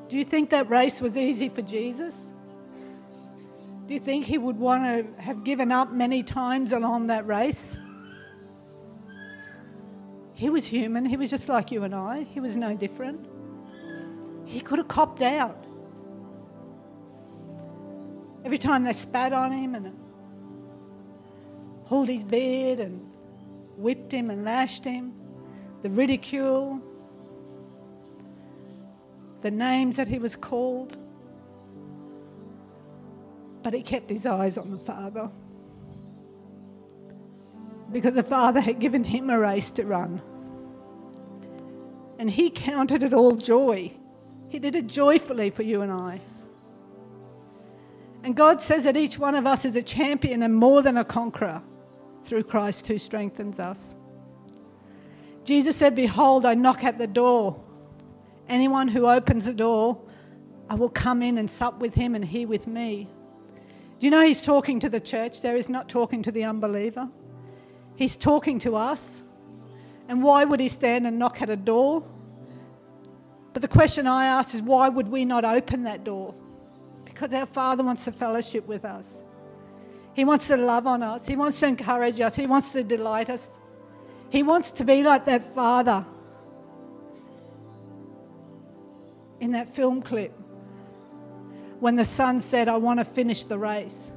Do 0.10 0.18
you 0.18 0.24
think 0.24 0.50
that 0.50 0.72
race 0.72 1.02
was 1.02 1.16
easy 1.16 1.50
for 1.50 1.62
Jesus? 1.62 2.34
Do 3.86 3.94
you 3.94 4.00
think 4.00 4.26
He 4.26 4.40
would 4.40 4.58
want 4.58 4.86
to 4.86 5.22
have 5.22 5.44
given 5.44 5.72
up 5.72 5.92
many 5.92 6.24
times 6.24 6.72
along 6.72 7.08
that 7.08 7.28
race? 7.28 7.78
He 10.42 10.50
was 10.50 10.66
human, 10.66 11.06
He 11.06 11.18
was 11.18 11.30
just 11.30 11.50
like 11.50 11.72
you 11.72 11.84
and 11.84 11.94
I, 11.94 12.24
He 12.24 12.40
was 12.40 12.58
no 12.58 12.76
different. 12.76 13.28
He 14.44 14.60
could 14.60 14.80
have 14.80 14.88
copped 14.88 15.22
out. 15.22 15.68
Every 18.44 18.58
time 18.58 18.82
they 18.82 18.94
spat 18.94 19.34
on 19.34 19.52
him 19.52 19.76
and 19.76 19.96
pulled 21.86 22.08
his 22.08 22.24
beard 22.24 22.80
and 22.80 23.08
whipped 23.78 24.12
him 24.12 24.32
and 24.32 24.44
lashed 24.44 24.84
him, 24.84 25.14
the 25.84 25.92
ridicule, 25.92 26.82
the 29.42 29.52
names 29.52 29.98
that 29.98 30.08
he 30.08 30.18
was 30.18 30.36
called. 30.36 30.98
But 33.62 33.76
he 33.76 33.84
kept 33.84 34.10
his 34.10 34.26
eyes 34.26 34.58
on 34.58 34.72
the 34.72 34.80
Father 34.80 35.30
because 37.92 38.16
the 38.16 38.24
Father 38.24 38.60
had 38.60 38.80
given 38.80 39.04
him 39.04 39.30
a 39.30 39.38
race 39.38 39.70
to 39.70 39.86
run. 39.86 40.20
And 42.22 42.30
he 42.30 42.52
counted 42.52 43.02
it 43.02 43.16
all 43.16 43.36
joy. 43.36 43.92
He 44.48 44.60
did 44.60 44.76
it 44.76 44.86
joyfully 44.86 45.50
for 45.50 45.64
you 45.64 45.82
and 45.82 45.92
I. 45.92 46.22
And 48.24 48.36
God 48.36 48.62
says 48.62 48.84
that 48.84 48.96
each 48.96 49.18
one 49.18 49.34
of 49.34 49.48
us 49.48 49.66
is 49.66 49.76
a 49.76 49.82
champion 49.82 50.44
and 50.44 50.54
more 50.54 50.84
than 50.84 50.98
a 50.98 51.04
conqueror 51.04 51.64
through 52.24 52.44
Christ 52.44 52.86
who 52.86 53.00
strengthens 53.00 53.60
us. 53.60 53.96
Jesus 55.46 55.76
said, 55.76 55.96
Behold, 55.96 56.46
I 56.46 56.54
knock 56.54 56.84
at 56.84 57.00
the 57.00 57.08
door. 57.08 57.60
Anyone 58.48 58.90
who 58.90 59.08
opens 59.08 59.46
the 59.46 59.54
door, 59.56 60.00
I 60.70 60.76
will 60.76 60.90
come 60.90 61.24
in 61.24 61.40
and 61.40 61.50
sup 61.50 61.80
with 61.80 61.96
him 61.96 62.14
and 62.14 62.24
he 62.24 62.46
with 62.46 62.68
me. 62.68 63.08
Do 64.00 64.06
you 64.06 64.12
know 64.12 64.24
he's 64.24 64.44
talking 64.44 64.80
to 64.82 64.90
the 64.90 65.00
church 65.00 65.42
there? 65.42 65.56
He's 65.56 65.70
not 65.70 65.90
talking 65.90 66.22
to 66.22 66.32
the 66.32 66.44
unbeliever. 66.44 67.10
He's 67.96 68.16
talking 68.16 68.60
to 68.60 68.76
us. 68.76 69.24
And 70.08 70.24
why 70.24 70.44
would 70.44 70.60
he 70.60 70.68
stand 70.68 71.08
and 71.08 71.18
knock 71.18 71.42
at 71.42 71.50
a 71.50 71.56
door? 71.56 72.04
But 73.54 73.62
the 73.62 73.68
question 73.68 74.08
I 74.08 74.26
ask 74.26 74.54
is 74.56 74.62
why 74.62 74.90
would 74.90 75.08
we 75.08 75.26
not 75.26 75.46
open 75.46 75.84
that 75.84 76.04
door? 76.04 76.34
because 77.22 77.36
our 77.36 77.46
Father 77.46 77.84
wants 77.84 78.06
to 78.06 78.12
fellowship 78.12 78.68
with 78.68 78.84
us. 78.84 79.22
He 80.16 80.26
wants 80.26 80.48
to 80.48 80.58
love 80.58 80.88
on 80.88 81.04
us. 81.04 81.28
He 81.28 81.36
wants 81.36 81.60
to 81.60 81.68
encourage 81.68 82.20
us. 82.20 82.36
He 82.36 82.48
wants 82.48 82.72
to 82.72 82.84
delight 82.84 83.30
us. 83.30 83.60
He 84.32 84.42
wants 84.42 84.72
to 84.72 84.84
be 84.84 85.04
like 85.04 85.26
that 85.26 85.54
Father 85.54 86.04
in 89.40 89.52
that 89.52 89.76
film 89.76 90.02
clip 90.02 90.32
when 91.80 91.96
the 91.96 92.06
son 92.06 92.42
said, 92.42 92.68
I 92.68 92.78
want 92.78 93.00
to 93.00 93.06
finish 93.06 93.44
the 93.44 93.60
race. 93.60 94.12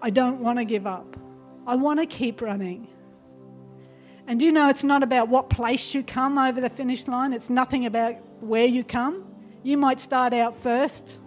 I 0.00 0.10
don't 0.10 0.38
want 0.40 0.60
to 0.60 0.64
give 0.64 0.86
up. 0.86 1.16
I 1.66 1.74
want 1.74 1.98
to 1.98 2.06
keep 2.06 2.40
running. 2.40 2.86
And 4.30 4.40
you 4.40 4.52
know, 4.52 4.68
it's 4.68 4.84
not 4.84 5.02
about 5.02 5.26
what 5.26 5.50
place 5.50 5.92
you 5.92 6.04
come 6.04 6.38
over 6.38 6.60
the 6.60 6.70
finish 6.70 7.08
line, 7.08 7.32
it's 7.32 7.50
nothing 7.50 7.84
about 7.84 8.14
where 8.40 8.64
you 8.64 8.84
come. 8.84 9.26
You 9.64 9.76
might 9.76 9.98
start 9.98 10.32
out 10.32 10.54
first 10.54 11.18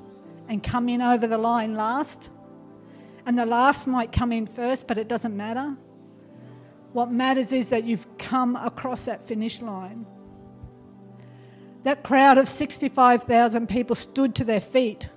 and 0.47 0.63
come 0.63 0.87
in 0.87 1.01
over 1.01 1.27
the 1.27 1.37
line 1.37 1.75
last, 1.75 2.31
and 3.25 3.37
the 3.37 3.45
last 3.45 3.87
might 3.87 4.13
come 4.13 4.31
in 4.31 4.47
first, 4.47 4.87
but 4.87 4.97
it 4.97 5.09
doesn't 5.09 5.35
matter. 5.35 5.75
What 6.93 7.11
matters 7.11 7.51
is 7.51 7.71
that 7.71 7.83
you've 7.83 8.07
come 8.17 8.55
across 8.55 9.03
that 9.03 9.27
finish 9.27 9.61
line. 9.61 10.05
That 11.83 12.03
crowd 12.03 12.37
of 12.37 12.47
65,000 12.47 13.67
people 13.67 13.97
stood 13.97 14.33
to 14.35 14.45
their 14.45 14.61
feet. 14.61 15.09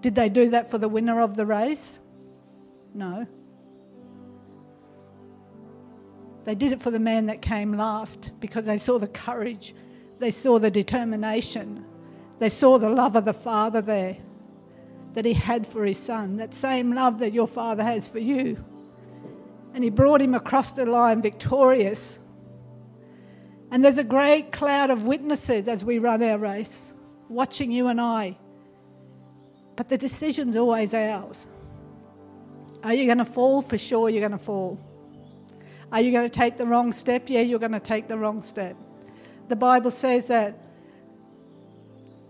Did 0.00 0.16
they 0.16 0.28
do 0.28 0.50
that 0.50 0.68
for 0.68 0.78
the 0.78 0.88
winner 0.88 1.20
of 1.20 1.36
the 1.36 1.46
race? 1.46 2.00
No. 2.92 3.28
They 6.48 6.54
did 6.54 6.72
it 6.72 6.80
for 6.80 6.90
the 6.90 6.98
man 6.98 7.26
that 7.26 7.42
came 7.42 7.76
last 7.76 8.32
because 8.40 8.64
they 8.64 8.78
saw 8.78 8.98
the 8.98 9.06
courage, 9.06 9.74
they 10.18 10.30
saw 10.30 10.58
the 10.58 10.70
determination, 10.70 11.84
they 12.38 12.48
saw 12.48 12.78
the 12.78 12.88
love 12.88 13.16
of 13.16 13.26
the 13.26 13.34
Father 13.34 13.82
there 13.82 14.16
that 15.12 15.26
he 15.26 15.34
had 15.34 15.66
for 15.66 15.84
his 15.84 15.98
son, 15.98 16.38
that 16.38 16.54
same 16.54 16.94
love 16.94 17.18
that 17.18 17.34
your 17.34 17.46
Father 17.46 17.82
has 17.82 18.08
for 18.08 18.18
you. 18.18 18.64
And 19.74 19.84
he 19.84 19.90
brought 19.90 20.22
him 20.22 20.34
across 20.34 20.72
the 20.72 20.86
line 20.86 21.20
victorious. 21.20 22.18
And 23.70 23.84
there's 23.84 23.98
a 23.98 24.02
great 24.02 24.50
cloud 24.50 24.88
of 24.88 25.04
witnesses 25.04 25.68
as 25.68 25.84
we 25.84 25.98
run 25.98 26.22
our 26.22 26.38
race, 26.38 26.94
watching 27.28 27.70
you 27.70 27.88
and 27.88 28.00
I. 28.00 28.38
But 29.76 29.90
the 29.90 29.98
decision's 29.98 30.56
always 30.56 30.94
ours. 30.94 31.46
Are 32.82 32.94
you 32.94 33.04
going 33.04 33.18
to 33.18 33.26
fall? 33.26 33.60
For 33.60 33.76
sure, 33.76 34.08
you're 34.08 34.26
going 34.26 34.32
to 34.32 34.38
fall. 34.38 34.87
Are 35.90 36.00
you 36.00 36.12
going 36.12 36.28
to 36.28 36.34
take 36.34 36.58
the 36.58 36.66
wrong 36.66 36.92
step? 36.92 37.30
Yeah, 37.30 37.40
you're 37.40 37.58
going 37.58 37.72
to 37.72 37.80
take 37.80 38.08
the 38.08 38.18
wrong 38.18 38.42
step. 38.42 38.76
The 39.48 39.56
Bible 39.56 39.90
says 39.90 40.28
that 40.28 40.64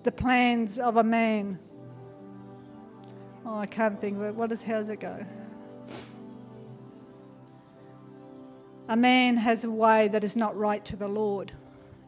the 0.05 0.12
plans 0.12 0.79
of 0.79 0.97
a 0.97 1.03
man. 1.03 1.59
Oh, 3.44 3.59
I 3.59 3.66
can't 3.66 4.01
think 4.01 4.16
of 4.16 4.23
it. 4.25 4.35
What 4.35 4.53
is, 4.53 4.62
how 4.62 4.79
does 4.79 4.88
it 4.88 5.01
go? 5.01 5.25
A 8.88 8.97
man 8.97 9.37
has 9.37 9.64
a 9.64 9.71
way 9.71 10.09
that 10.09 10.23
is 10.23 10.37
not 10.37 10.57
right 10.57 10.85
to 10.87 10.97
the 10.97 11.09
Lord. 11.09 11.53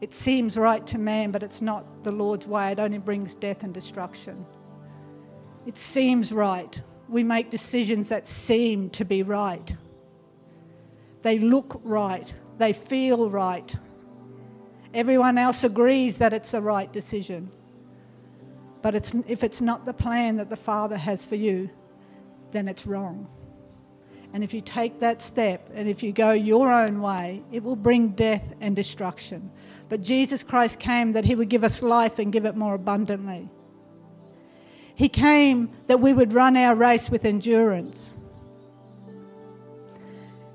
It 0.01 0.15
seems 0.15 0.57
right 0.57 0.87
to 0.87 0.99
man, 0.99 1.31
but 1.31 1.43
it's 1.43 1.61
not 1.61 2.05
the 2.05 2.13
Lord's 2.13 2.47
way. 2.47 2.73
It 2.73 2.79
only 2.79 2.99
brings 2.99 3.35
death 3.35 3.65
and 3.65 3.75
destruction. 3.75 4.47
It 5.67 5.77
seems 5.77 6.33
right. 6.33 6.81
We 7.09 7.23
make 7.23 7.51
decisions 7.51 8.09
that 8.09 8.27
seem 8.27 8.89
to 8.91 9.05
be 9.05 9.23
right. 9.23 9.77
They 11.23 11.39
look 11.39 11.81
right. 11.83 12.33
They 12.59 12.73
feel 12.73 13.31
right. 13.31 13.75
Everyone 14.93 15.39
else 15.39 15.65
agrees 15.65 16.19
that 16.19 16.33
it's 16.33 16.51
the 16.51 16.63
right 16.63 16.93
decision. 16.93 17.51
But 18.83 18.95
it's, 18.95 19.15
if 19.29 19.45
it's 19.45 19.61
not 19.61 19.85
the 19.85 19.93
plan 19.93 20.37
that 20.37 20.51
the 20.51 20.57
Father 20.57 20.97
has 20.97 21.25
for 21.25 21.37
you, 21.37 21.71
then 22.53 22.67
it's 22.67 22.87
wrong. 22.87 23.29
And 24.33 24.45
if 24.45 24.55
you 24.55 24.61
take 24.61 25.01
that 25.01 25.23
step 25.23 25.71
and 25.75 25.89
if 25.89 26.03
you 26.03 26.13
go 26.13 26.31
your 26.31 26.73
own 26.73 27.01
way, 27.01 27.43
it 27.51 27.63
will 27.63 27.77
bring 27.77 28.11
death 28.11 28.55
and 28.61 28.77
destruction. 28.77 29.51
But 29.89 30.03
Jesus 30.03 30.45
Christ 30.45 30.79
came 30.79 31.13
that 31.13 31.25
he 31.25 31.35
would 31.35 31.49
give 31.49 31.65
us 31.65 31.83
life 31.83 32.19
and 32.19 32.33
give 32.33 32.45
it 32.45 32.57
more 32.57 32.75
abundantly. 32.75 33.49
He 34.95 35.09
came 35.09 35.71
that 35.89 36.01
we 36.01 36.13
would 36.13 36.33
run 36.33 36.57
our 36.57 36.75
race 36.75 37.11
with 37.11 37.25
endurance. 37.25 38.11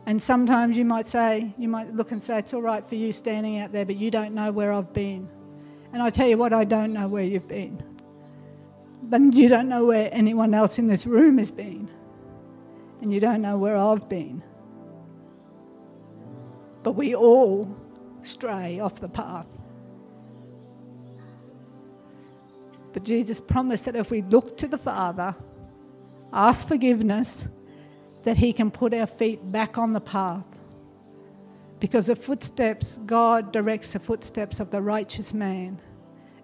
And 0.05 0.21
sometimes 0.21 0.77
you 0.77 0.85
might 0.85 1.07
say, 1.07 1.53
you 1.57 1.67
might 1.67 1.93
look 1.93 2.11
and 2.11 2.21
say, 2.21 2.39
it's 2.39 2.53
all 2.53 2.61
right 2.61 2.85
for 2.85 2.95
you 2.95 3.11
standing 3.11 3.59
out 3.59 3.71
there, 3.71 3.85
but 3.85 3.95
you 3.95 4.11
don't 4.11 4.33
know 4.35 4.51
where 4.51 4.71
I've 4.71 4.93
been. 4.93 5.27
And 5.93 6.03
I 6.03 6.09
tell 6.09 6.27
you 6.27 6.37
what, 6.37 6.53
I 6.53 6.63
don't 6.63 6.93
know 6.93 7.07
where 7.07 7.23
you've 7.23 7.47
been. 7.47 7.81
But 9.01 9.33
you 9.33 9.47
don't 9.47 9.69
know 9.69 9.85
where 9.85 10.09
anyone 10.11 10.53
else 10.53 10.77
in 10.77 10.87
this 10.87 11.05
room 11.05 11.37
has 11.37 11.51
been 11.51 11.89
and 13.01 13.13
you 13.13 13.19
don't 13.19 13.41
know 13.41 13.57
where 13.57 13.77
I've 13.77 14.09
been. 14.09 14.41
But 16.83 16.93
we 16.93 17.15
all 17.15 17.75
stray 18.21 18.79
off 18.79 18.95
the 18.95 19.09
path. 19.09 19.47
But 22.93 23.03
Jesus 23.03 23.41
promised 23.41 23.85
that 23.85 23.95
if 23.95 24.09
we 24.09 24.21
look 24.23 24.57
to 24.57 24.67
the 24.67 24.77
Father, 24.77 25.35
ask 26.31 26.67
forgiveness, 26.67 27.47
that 28.25 28.37
He 28.37 28.53
can 28.53 28.69
put 28.69 28.93
our 28.93 29.07
feet 29.07 29.51
back 29.51 29.77
on 29.77 29.93
the 29.93 30.01
path. 30.01 30.45
Because 31.79 32.07
the 32.07 32.15
footsteps, 32.15 32.99
God 33.05 33.51
directs 33.51 33.93
the 33.93 33.99
footsteps 33.99 34.59
of 34.59 34.69
the 34.69 34.81
righteous 34.81 35.33
man. 35.33 35.79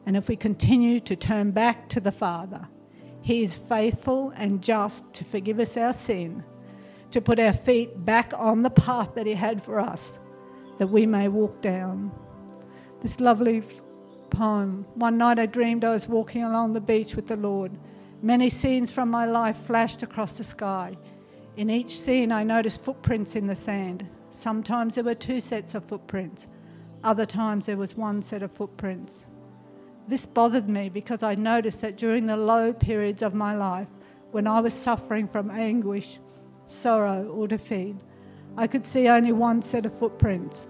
And 0.06 0.18
if 0.18 0.28
we 0.28 0.36
continue 0.36 1.00
to 1.02 1.16
turn 1.16 1.52
back 1.52 1.90
to 1.90 2.00
the 2.00 2.12
Father, 2.12 2.68
he 3.22 3.44
is 3.44 3.54
faithful 3.56 4.34
and 4.36 4.62
just 4.62 5.14
to 5.14 5.24
forgive 5.24 5.60
us 5.60 5.78
our 5.78 5.94
sin, 5.94 6.44
to 7.12 7.22
put 7.22 7.40
our 7.40 7.54
feet 7.54 8.04
back 8.04 8.34
on 8.36 8.64
the 8.64 8.70
path 8.70 9.14
that 9.16 9.28
He 9.28 9.36
had 9.36 9.64
for 9.64 9.80
us, 9.80 10.20
that 10.80 10.88
we 10.88 11.06
may 11.06 11.28
walk 11.28 11.62
down. 11.62 12.12
This 13.02 13.20
lovely 13.20 13.64
poem. 14.32 14.86
One 14.96 15.18
night 15.18 15.38
I 15.38 15.46
dreamed 15.46 15.84
I 15.84 15.92
was 15.92 16.08
walking 16.08 16.44
along 16.44 16.74
the 16.74 16.82
beach 16.82 17.16
with 17.16 17.28
the 17.28 17.38
Lord. 17.38 17.78
Many 18.24 18.50
scenes 18.50 18.92
from 18.92 19.10
my 19.10 19.26
life 19.26 19.58
flashed 19.58 20.02
across 20.04 20.38
the 20.38 20.44
sky. 20.44 20.98
In 21.58 21.70
each 21.70 22.00
scene, 22.00 22.32
I 22.32 22.44
noticed 22.44 22.82
footprints 22.82 23.36
in 23.36 23.48
the 23.48 23.56
sand. 23.56 24.08
Sometimes 24.30 24.96
there 24.96 25.04
were 25.04 25.16
two 25.16 25.42
sets 25.42 25.76
of 25.76 25.84
footprints, 25.84 26.48
other 27.04 27.26
times 27.26 27.66
there 27.66 27.78
was 27.78 27.98
one 27.98 28.22
set 28.22 28.44
of 28.44 28.52
footprints. 28.52 29.26
This 30.08 30.26
bothered 30.26 30.70
me 30.70 30.90
because 30.90 31.24
I 31.24 31.36
noticed 31.36 31.82
that 31.82 31.98
during 31.98 32.26
the 32.26 32.38
low 32.38 32.74
periods 32.74 33.22
of 33.22 33.34
my 33.34 33.56
life, 33.56 33.88
when 34.32 34.48
I 34.48 34.62
was 34.62 34.74
suffering 34.74 35.28
from 35.28 35.52
anguish, 35.52 36.20
sorrow, 36.66 37.26
or 37.26 37.48
defeat, 37.48 37.96
I 38.56 38.68
could 38.68 38.86
see 38.86 39.08
only 39.08 39.32
one 39.32 39.62
set 39.62 39.86
of 39.86 39.98
footprints. 39.98 40.68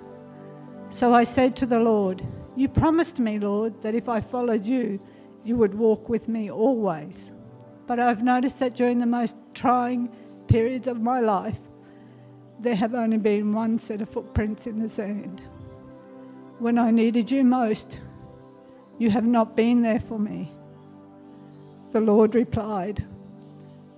So 0.90 1.14
I 1.14 1.24
said 1.24 1.56
to 1.58 1.66
the 1.66 1.80
Lord, 1.80 2.26
You 2.56 2.68
promised 2.68 3.20
me, 3.20 3.38
Lord, 3.40 3.82
that 3.82 3.96
if 3.96 4.10
I 4.10 4.22
followed 4.22 4.66
you, 4.66 5.00
you 5.44 5.56
would 5.58 5.74
walk 5.74 6.10
with 6.10 6.28
me 6.28 6.50
always. 6.50 7.32
But 7.88 8.00
I've 8.00 8.24
noticed 8.24 8.60
that 8.60 8.76
during 8.76 9.00
the 9.00 9.06
most 9.06 9.36
trying 9.54 10.10
periods 10.52 10.88
of 10.88 11.02
my 11.02 11.22
life, 11.22 11.62
there 12.60 12.76
have 12.76 12.94
only 12.94 13.18
been 13.18 13.54
one 13.54 13.80
set 13.80 14.02
of 14.02 14.10
footprints 14.10 14.68
in 14.68 14.80
the 14.80 14.90
sand. 14.90 15.42
When 16.60 16.78
I 16.78 16.92
needed 16.92 17.32
you 17.32 17.46
most, 17.46 18.02
you 19.00 19.10
have 19.12 19.26
not 19.26 19.56
been 19.56 19.82
there 19.82 20.02
for 20.02 20.20
me. 20.20 20.52
The 21.94 22.02
Lord 22.02 22.36
replied, 22.36 23.06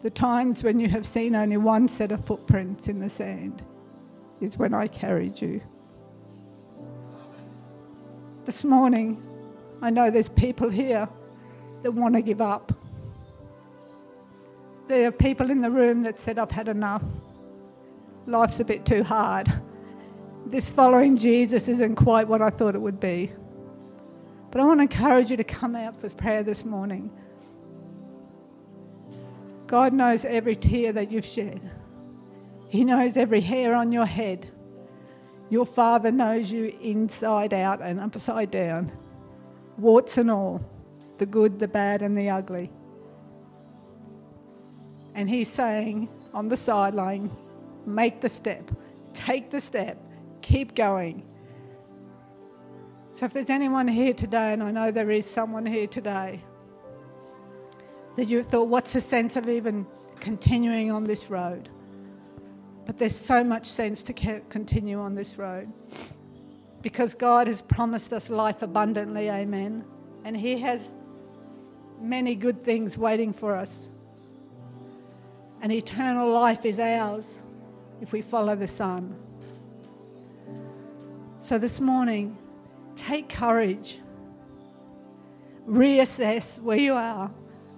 The 0.03 0.11
times 0.11 0.63
when 0.63 0.79
you 0.79 0.87
have 0.89 1.07
seen 1.07 1.35
only 1.35 1.57
one 1.57 1.87
set 1.87 2.11
of 2.11 2.23
footprints 2.23 2.87
in 2.87 2.99
the 2.99 3.09
sand 3.09 3.63
is 4.39 4.55
when 4.55 4.75
I 4.75 4.87
carried 4.87 5.41
you. 5.41 5.59
This 8.45 8.63
morning, 8.63 9.21
I 9.81 9.89
know 9.89 10.11
there's 10.11 10.29
people 10.29 10.69
here 10.69 11.09
that 11.81 11.91
want 11.91 12.13
to 12.13 12.21
give 12.21 12.41
up. 12.41 12.71
There 14.87 15.07
are 15.07 15.11
people 15.11 15.49
in 15.49 15.61
the 15.61 15.71
room 15.71 16.03
that 16.03 16.19
said, 16.19 16.37
I've 16.37 16.51
had 16.51 16.67
enough. 16.67 17.03
Life's 18.27 18.59
a 18.59 18.65
bit 18.65 18.85
too 18.85 19.03
hard. 19.03 19.51
This 20.45 20.69
following 20.69 21.17
Jesus 21.17 21.67
isn't 21.67 21.95
quite 21.95 22.27
what 22.27 22.41
I 22.41 22.49
thought 22.49 22.75
it 22.75 22.81
would 22.81 22.99
be. 22.99 23.31
But 24.51 24.61
I 24.61 24.65
want 24.65 24.79
to 24.79 24.83
encourage 24.83 25.31
you 25.31 25.37
to 25.37 25.43
come 25.43 25.75
out 25.75 25.99
for 25.99 26.09
prayer 26.09 26.43
this 26.43 26.65
morning. 26.65 27.11
God 29.67 29.93
knows 29.93 30.25
every 30.25 30.55
tear 30.55 30.93
that 30.93 31.11
you've 31.11 31.25
shed, 31.25 31.71
He 32.69 32.83
knows 32.83 33.17
every 33.17 33.41
hair 33.41 33.73
on 33.73 33.91
your 33.91 34.05
head. 34.05 34.49
Your 35.49 35.65
Father 35.65 36.11
knows 36.11 36.51
you 36.51 36.75
inside 36.81 37.53
out 37.53 37.81
and 37.81 37.99
upside 37.99 38.51
down, 38.51 38.91
warts 39.77 40.17
and 40.17 40.31
all, 40.31 40.63
the 41.19 41.25
good, 41.25 41.59
the 41.59 41.67
bad, 41.67 42.01
and 42.01 42.17
the 42.17 42.29
ugly. 42.29 42.71
And 45.15 45.29
He's 45.29 45.49
saying 45.49 46.09
on 46.33 46.49
the 46.49 46.57
sideline, 46.57 47.31
make 47.85 48.21
the 48.21 48.29
step, 48.29 48.71
take 49.13 49.49
the 49.49 49.61
step, 49.61 49.97
keep 50.41 50.75
going. 50.75 51.23
So 53.11 53.25
if 53.25 53.33
there's 53.33 53.51
anyone 53.51 53.87
here 53.87 54.13
today, 54.13 54.53
and 54.53 54.63
I 54.63 54.71
know 54.71 54.89
there 54.89 55.11
is 55.11 55.29
someone 55.29 55.65
here 55.65 55.87
today, 55.87 56.43
that 58.15 58.25
you 58.25 58.43
thought, 58.43 58.67
what's 58.67 58.93
the 58.93 59.01
sense 59.01 59.35
of 59.35 59.47
even 59.47 59.85
continuing 60.19 60.91
on 60.91 61.03
this 61.03 61.29
road? 61.29 61.69
But 62.85 62.97
there's 62.97 63.15
so 63.15 63.43
much 63.43 63.65
sense 63.65 64.03
to 64.03 64.13
continue 64.13 64.99
on 64.99 65.15
this 65.15 65.37
road 65.37 65.71
because 66.81 67.13
God 67.13 67.47
has 67.47 67.61
promised 67.61 68.11
us 68.11 68.29
life 68.29 68.61
abundantly, 68.61 69.29
amen. 69.29 69.85
And 70.25 70.35
He 70.35 70.59
has 70.59 70.81
many 72.01 72.35
good 72.35 72.63
things 72.63 72.97
waiting 72.97 73.31
for 73.31 73.55
us. 73.55 73.89
And 75.63 75.71
eternal 75.71 76.29
life 76.29 76.65
is 76.65 76.77
ours 76.77 77.39
if 78.01 78.11
we 78.11 78.21
follow 78.21 78.53
the 78.53 78.67
Son. 78.67 79.15
So 81.37 81.57
this 81.57 81.79
morning, 81.79 82.37
take 82.97 83.29
courage. 83.29 83.99
Reassess 85.65 86.59
where 86.59 86.77
you 86.77 86.95
are. 86.95 87.31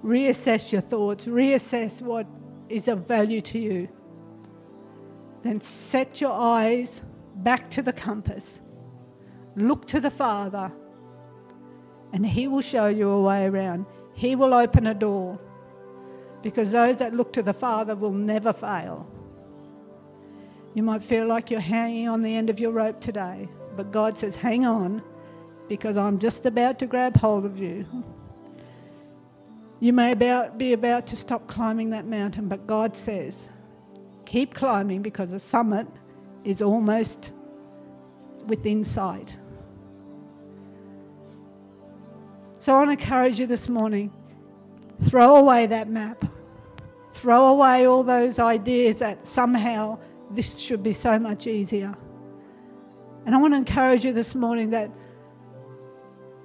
Reassess 0.03 0.71
your 0.71 0.81
thoughts. 0.81 1.27
Reassess 1.27 2.01
what 2.01 2.25
is 2.69 2.87
of 2.87 3.07
value 3.07 3.41
to 3.41 3.59
you. 3.59 3.87
Then 5.43 5.61
set 5.61 6.19
your 6.19 6.33
eyes 6.33 7.03
back 7.35 7.69
to 7.69 7.83
the 7.83 7.93
compass. 7.93 8.61
Look 9.55 9.85
to 9.89 9.99
the 9.99 10.09
Father, 10.09 10.71
and 12.11 12.25
He 12.25 12.47
will 12.47 12.61
show 12.61 12.87
you 12.87 13.11
a 13.11 13.21
way 13.21 13.45
around. 13.45 13.85
He 14.15 14.35
will 14.35 14.55
open 14.55 14.87
a 14.87 14.95
door 14.95 15.39
because 16.45 16.69
those 16.69 16.97
that 16.97 17.11
look 17.11 17.33
to 17.33 17.41
the 17.41 17.55
Father 17.55 17.95
will 17.95 18.11
never 18.11 18.53
fail. 18.53 19.07
You 20.75 20.83
might 20.83 21.01
feel 21.01 21.25
like 21.25 21.49
you're 21.49 21.59
hanging 21.59 22.07
on 22.07 22.21
the 22.21 22.35
end 22.35 22.51
of 22.51 22.59
your 22.59 22.69
rope 22.69 23.01
today, 23.01 23.49
but 23.75 23.91
God 23.91 24.15
says, 24.15 24.35
Hang 24.35 24.63
on, 24.63 25.01
because 25.67 25.97
I'm 25.97 26.19
just 26.19 26.45
about 26.45 26.77
to 26.79 26.85
grab 26.85 27.17
hold 27.17 27.45
of 27.45 27.57
you. 27.57 27.87
You 29.79 29.91
may 29.91 30.11
about, 30.11 30.59
be 30.59 30.73
about 30.73 31.07
to 31.07 31.15
stop 31.15 31.47
climbing 31.47 31.89
that 31.89 32.05
mountain, 32.05 32.47
but 32.47 32.67
God 32.67 32.95
says, 32.95 33.49
Keep 34.27 34.53
climbing 34.53 35.01
because 35.01 35.31
the 35.31 35.39
summit 35.39 35.87
is 36.43 36.61
almost 36.61 37.31
within 38.45 38.85
sight. 38.85 39.35
So 42.59 42.75
I 42.75 42.85
want 42.85 42.99
to 42.99 43.03
encourage 43.03 43.39
you 43.39 43.47
this 43.47 43.67
morning 43.67 44.13
throw 45.01 45.37
away 45.37 45.65
that 45.65 45.89
map, 45.89 46.23
throw 47.15 47.47
away 47.47 47.87
all 47.87 48.03
those 48.03 48.39
ideas 48.39 48.99
that 48.99 49.25
somehow 49.25 49.97
this 50.31 50.59
should 50.59 50.83
be 50.83 50.91
so 50.91 51.17
much 51.17 51.47
easier. 51.47 51.95
And 53.25 53.33
I 53.33 53.37
want 53.39 53.53
to 53.53 53.57
encourage 53.57 54.03
you 54.03 54.11
this 54.11 54.35
morning 54.35 54.71
that 54.71 54.91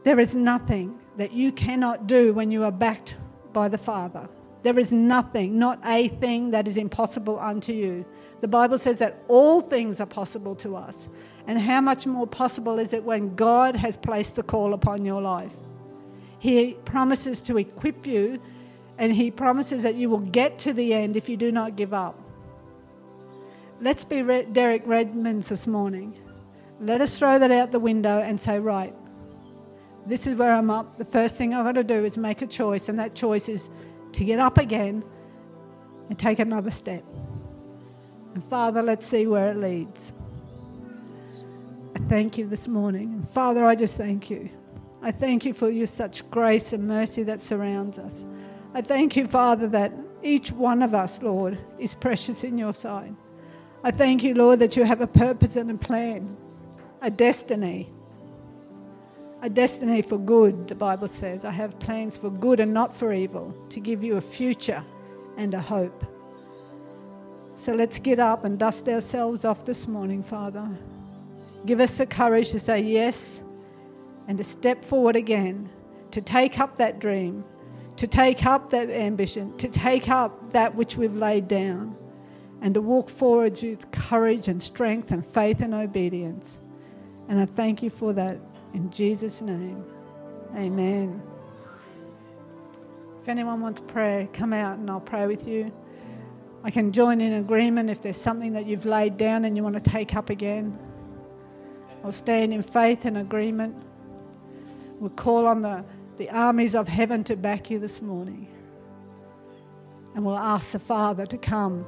there 0.04 0.20
is 0.20 0.34
nothing 0.34 0.96
that 1.16 1.32
you 1.32 1.50
cannot 1.50 2.06
do 2.06 2.32
when 2.32 2.52
you 2.52 2.62
are 2.62 2.70
backed 2.70 3.16
by 3.52 3.68
the 3.68 3.78
Father. 3.78 4.28
There 4.62 4.78
is 4.78 4.92
nothing, 4.92 5.58
not 5.58 5.80
a 5.84 6.06
thing 6.06 6.52
that 6.52 6.68
is 6.68 6.76
impossible 6.76 7.40
unto 7.40 7.72
you. 7.72 8.06
The 8.40 8.48
Bible 8.48 8.78
says 8.78 9.00
that 9.00 9.22
all 9.26 9.60
things 9.60 10.00
are 10.00 10.06
possible 10.06 10.54
to 10.56 10.76
us. 10.76 11.08
And 11.48 11.58
how 11.58 11.80
much 11.80 12.06
more 12.06 12.28
possible 12.28 12.78
is 12.78 12.92
it 12.92 13.02
when 13.02 13.34
God 13.34 13.74
has 13.74 13.96
placed 13.96 14.36
the 14.36 14.44
call 14.44 14.72
upon 14.72 15.04
your 15.04 15.20
life? 15.20 15.54
He 16.38 16.74
promises 16.84 17.40
to 17.42 17.58
equip 17.58 18.06
you 18.06 18.40
and 19.00 19.14
He 19.14 19.30
promises 19.30 19.82
that 19.82 19.96
you 19.96 20.10
will 20.10 20.18
get 20.18 20.58
to 20.60 20.74
the 20.74 20.92
end 20.92 21.16
if 21.16 21.28
you 21.28 21.36
do 21.36 21.50
not 21.50 21.74
give 21.74 21.94
up. 21.94 22.20
Let's 23.80 24.04
be 24.04 24.22
Derek 24.52 24.82
Redmonds 24.86 25.48
this 25.48 25.66
morning. 25.66 26.20
Let 26.80 27.00
us 27.00 27.18
throw 27.18 27.38
that 27.38 27.50
out 27.50 27.72
the 27.72 27.80
window 27.80 28.20
and 28.20 28.38
say, 28.38 28.58
right, 28.58 28.94
this 30.06 30.26
is 30.26 30.36
where 30.36 30.52
I'm 30.52 30.70
up. 30.70 30.98
The 30.98 31.06
first 31.06 31.36
thing 31.36 31.54
I've 31.54 31.64
got 31.64 31.76
to 31.76 31.84
do 31.84 32.04
is 32.04 32.18
make 32.18 32.42
a 32.42 32.46
choice, 32.46 32.90
and 32.90 32.98
that 32.98 33.14
choice 33.14 33.48
is 33.48 33.70
to 34.12 34.24
get 34.24 34.38
up 34.38 34.58
again 34.58 35.02
and 36.10 36.18
take 36.18 36.38
another 36.38 36.70
step. 36.70 37.02
And 38.34 38.44
Father, 38.44 38.82
let's 38.82 39.06
see 39.06 39.26
where 39.26 39.50
it 39.50 39.56
leads. 39.56 40.12
I 41.96 42.00
thank 42.00 42.36
you 42.36 42.46
this 42.46 42.68
morning. 42.68 43.14
And 43.14 43.30
Father, 43.30 43.64
I 43.64 43.76
just 43.76 43.96
thank 43.96 44.28
you. 44.28 44.50
I 45.00 45.10
thank 45.10 45.46
you 45.46 45.54
for 45.54 45.70
your 45.70 45.86
such 45.86 46.30
grace 46.30 46.74
and 46.74 46.86
mercy 46.86 47.22
that 47.22 47.40
surrounds 47.40 47.98
us. 47.98 48.26
I 48.74 48.82
thank 48.82 49.16
you, 49.16 49.26
Father, 49.26 49.66
that 49.68 49.92
each 50.22 50.52
one 50.52 50.82
of 50.82 50.94
us, 50.94 51.22
Lord, 51.22 51.58
is 51.78 51.94
precious 51.94 52.44
in 52.44 52.58
your 52.58 52.74
sight. 52.74 53.14
I 53.82 53.90
thank 53.90 54.22
you, 54.22 54.34
Lord, 54.34 54.60
that 54.60 54.76
you 54.76 54.84
have 54.84 55.00
a 55.00 55.06
purpose 55.06 55.56
and 55.56 55.70
a 55.70 55.74
plan, 55.74 56.36
a 57.00 57.10
destiny 57.10 57.90
a 59.42 59.48
destiny 59.48 60.02
for 60.02 60.18
good, 60.18 60.68
the 60.68 60.74
Bible 60.74 61.08
says. 61.08 61.44
I 61.44 61.50
have 61.50 61.78
plans 61.78 62.16
for 62.16 62.30
good 62.30 62.60
and 62.60 62.74
not 62.74 62.94
for 62.94 63.12
evil, 63.12 63.54
to 63.70 63.80
give 63.80 64.02
you 64.02 64.16
a 64.16 64.20
future 64.20 64.84
and 65.36 65.54
a 65.54 65.60
hope. 65.60 66.04
So 67.56 67.72
let's 67.72 67.98
get 67.98 68.18
up 68.18 68.44
and 68.44 68.58
dust 68.58 68.88
ourselves 68.88 69.44
off 69.44 69.64
this 69.64 69.86
morning, 69.86 70.22
Father. 70.22 70.68
Give 71.66 71.80
us 71.80 71.98
the 71.98 72.06
courage 72.06 72.50
to 72.50 72.58
say 72.58 72.80
yes 72.80 73.42
and 74.28 74.38
to 74.38 74.44
step 74.44 74.84
forward 74.84 75.16
again, 75.16 75.68
to 76.10 76.20
take 76.20 76.58
up 76.58 76.76
that 76.76 77.00
dream, 77.00 77.44
to 78.00 78.06
take 78.06 78.46
up 78.46 78.70
that 78.70 78.88
ambition, 78.88 79.54
to 79.58 79.68
take 79.68 80.08
up 80.08 80.52
that 80.52 80.74
which 80.74 80.96
we've 80.96 81.14
laid 81.14 81.46
down, 81.48 81.94
and 82.62 82.72
to 82.72 82.80
walk 82.80 83.10
forward 83.10 83.60
with 83.62 83.90
courage 83.90 84.48
and 84.48 84.62
strength 84.62 85.10
and 85.10 85.22
faith 85.22 85.60
and 85.60 85.74
obedience. 85.74 86.58
And 87.28 87.38
I 87.38 87.44
thank 87.44 87.82
you 87.82 87.90
for 87.90 88.14
that. 88.14 88.38
In 88.72 88.90
Jesus' 88.90 89.42
name, 89.42 89.84
amen. 90.56 91.22
If 93.20 93.28
anyone 93.28 93.60
wants 93.60 93.82
prayer, 93.82 94.26
come 94.32 94.54
out 94.54 94.78
and 94.78 94.88
I'll 94.88 95.00
pray 95.00 95.26
with 95.26 95.46
you. 95.46 95.70
I 96.64 96.70
can 96.70 96.92
join 96.92 97.20
in 97.20 97.34
agreement 97.34 97.90
if 97.90 98.00
there's 98.00 98.16
something 98.16 98.54
that 98.54 98.64
you've 98.64 98.86
laid 98.86 99.18
down 99.18 99.44
and 99.44 99.58
you 99.58 99.62
want 99.62 99.74
to 99.74 99.90
take 99.90 100.16
up 100.16 100.30
again. 100.30 100.78
I'll 102.02 102.12
stand 102.12 102.54
in 102.54 102.62
faith 102.62 103.04
and 103.04 103.18
agreement. 103.18 103.76
We'll 105.00 105.10
call 105.10 105.46
on 105.46 105.60
the, 105.60 105.84
the 106.20 106.28
armies 106.28 106.74
of 106.74 106.86
heaven 106.86 107.24
to 107.24 107.34
back 107.34 107.70
you 107.70 107.78
this 107.78 108.02
morning. 108.02 108.46
And 110.14 110.22
we'll 110.22 110.36
ask 110.36 110.72
the 110.72 110.78
Father 110.78 111.24
to 111.24 111.38
come 111.38 111.86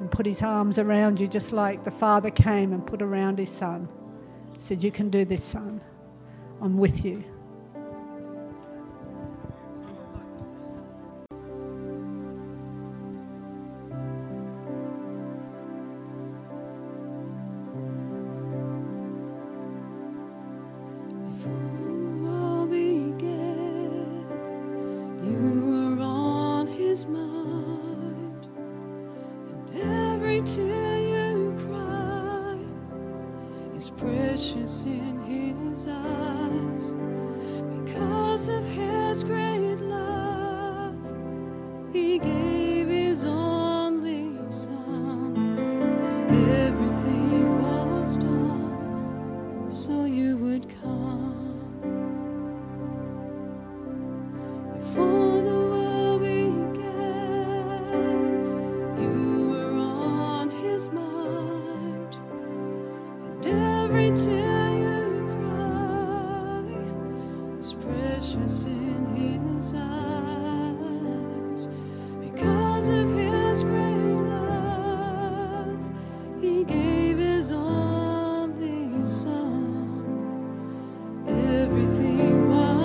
and 0.00 0.10
put 0.10 0.24
his 0.24 0.40
arms 0.40 0.78
around 0.78 1.20
you 1.20 1.28
just 1.28 1.52
like 1.52 1.84
the 1.84 1.90
Father 1.90 2.30
came 2.30 2.72
and 2.72 2.86
put 2.86 3.02
around 3.02 3.38
his 3.38 3.50
Son. 3.50 3.86
Said, 4.56 4.82
You 4.82 4.90
can 4.90 5.10
do 5.10 5.26
this, 5.26 5.44
Son. 5.44 5.82
I'm 6.62 6.78
with 6.78 7.04
you. 7.04 7.24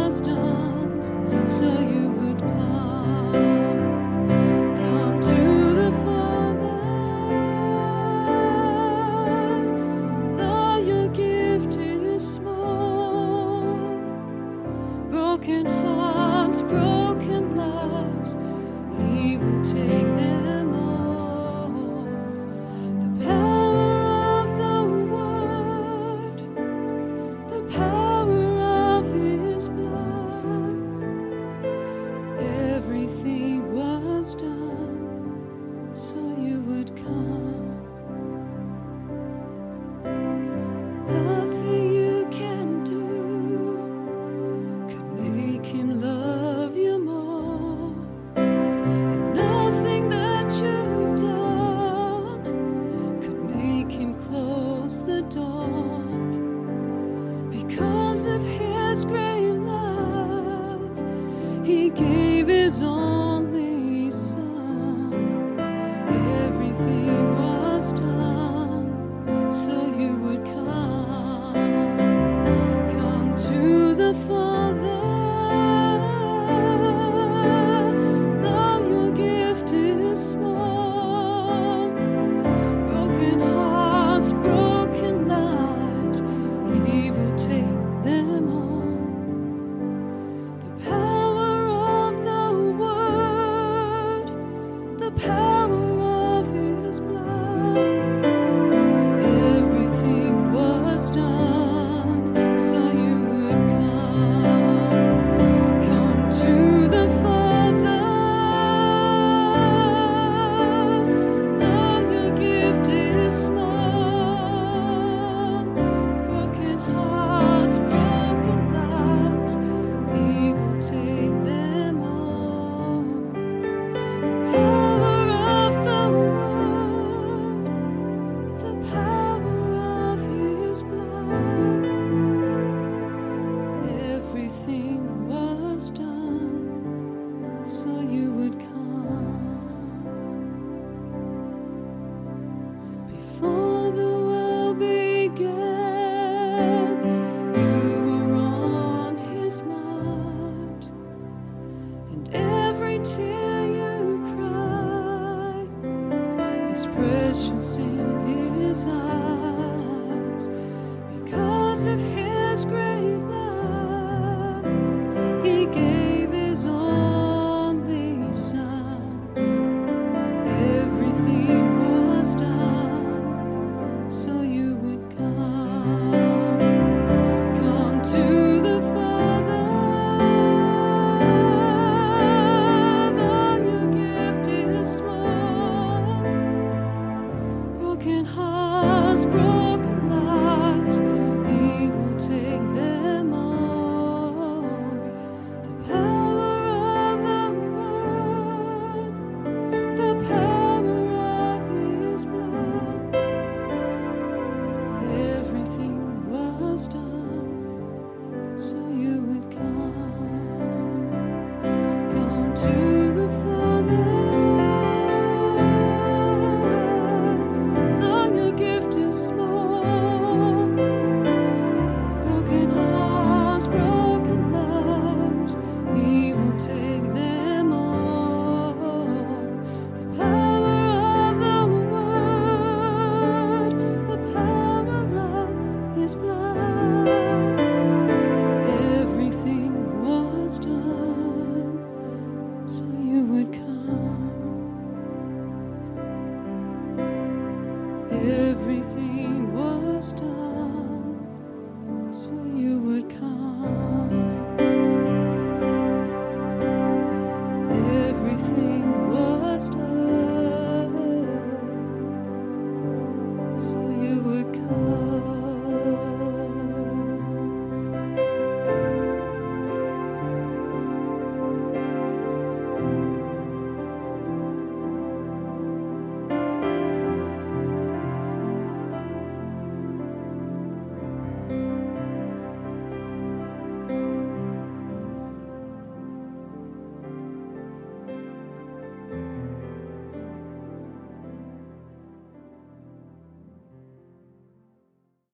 Broken 0.09 1.79
you 1.81 2.09
would 2.09 2.41
lives. 2.41 2.78
beautiful. 74.11 74.48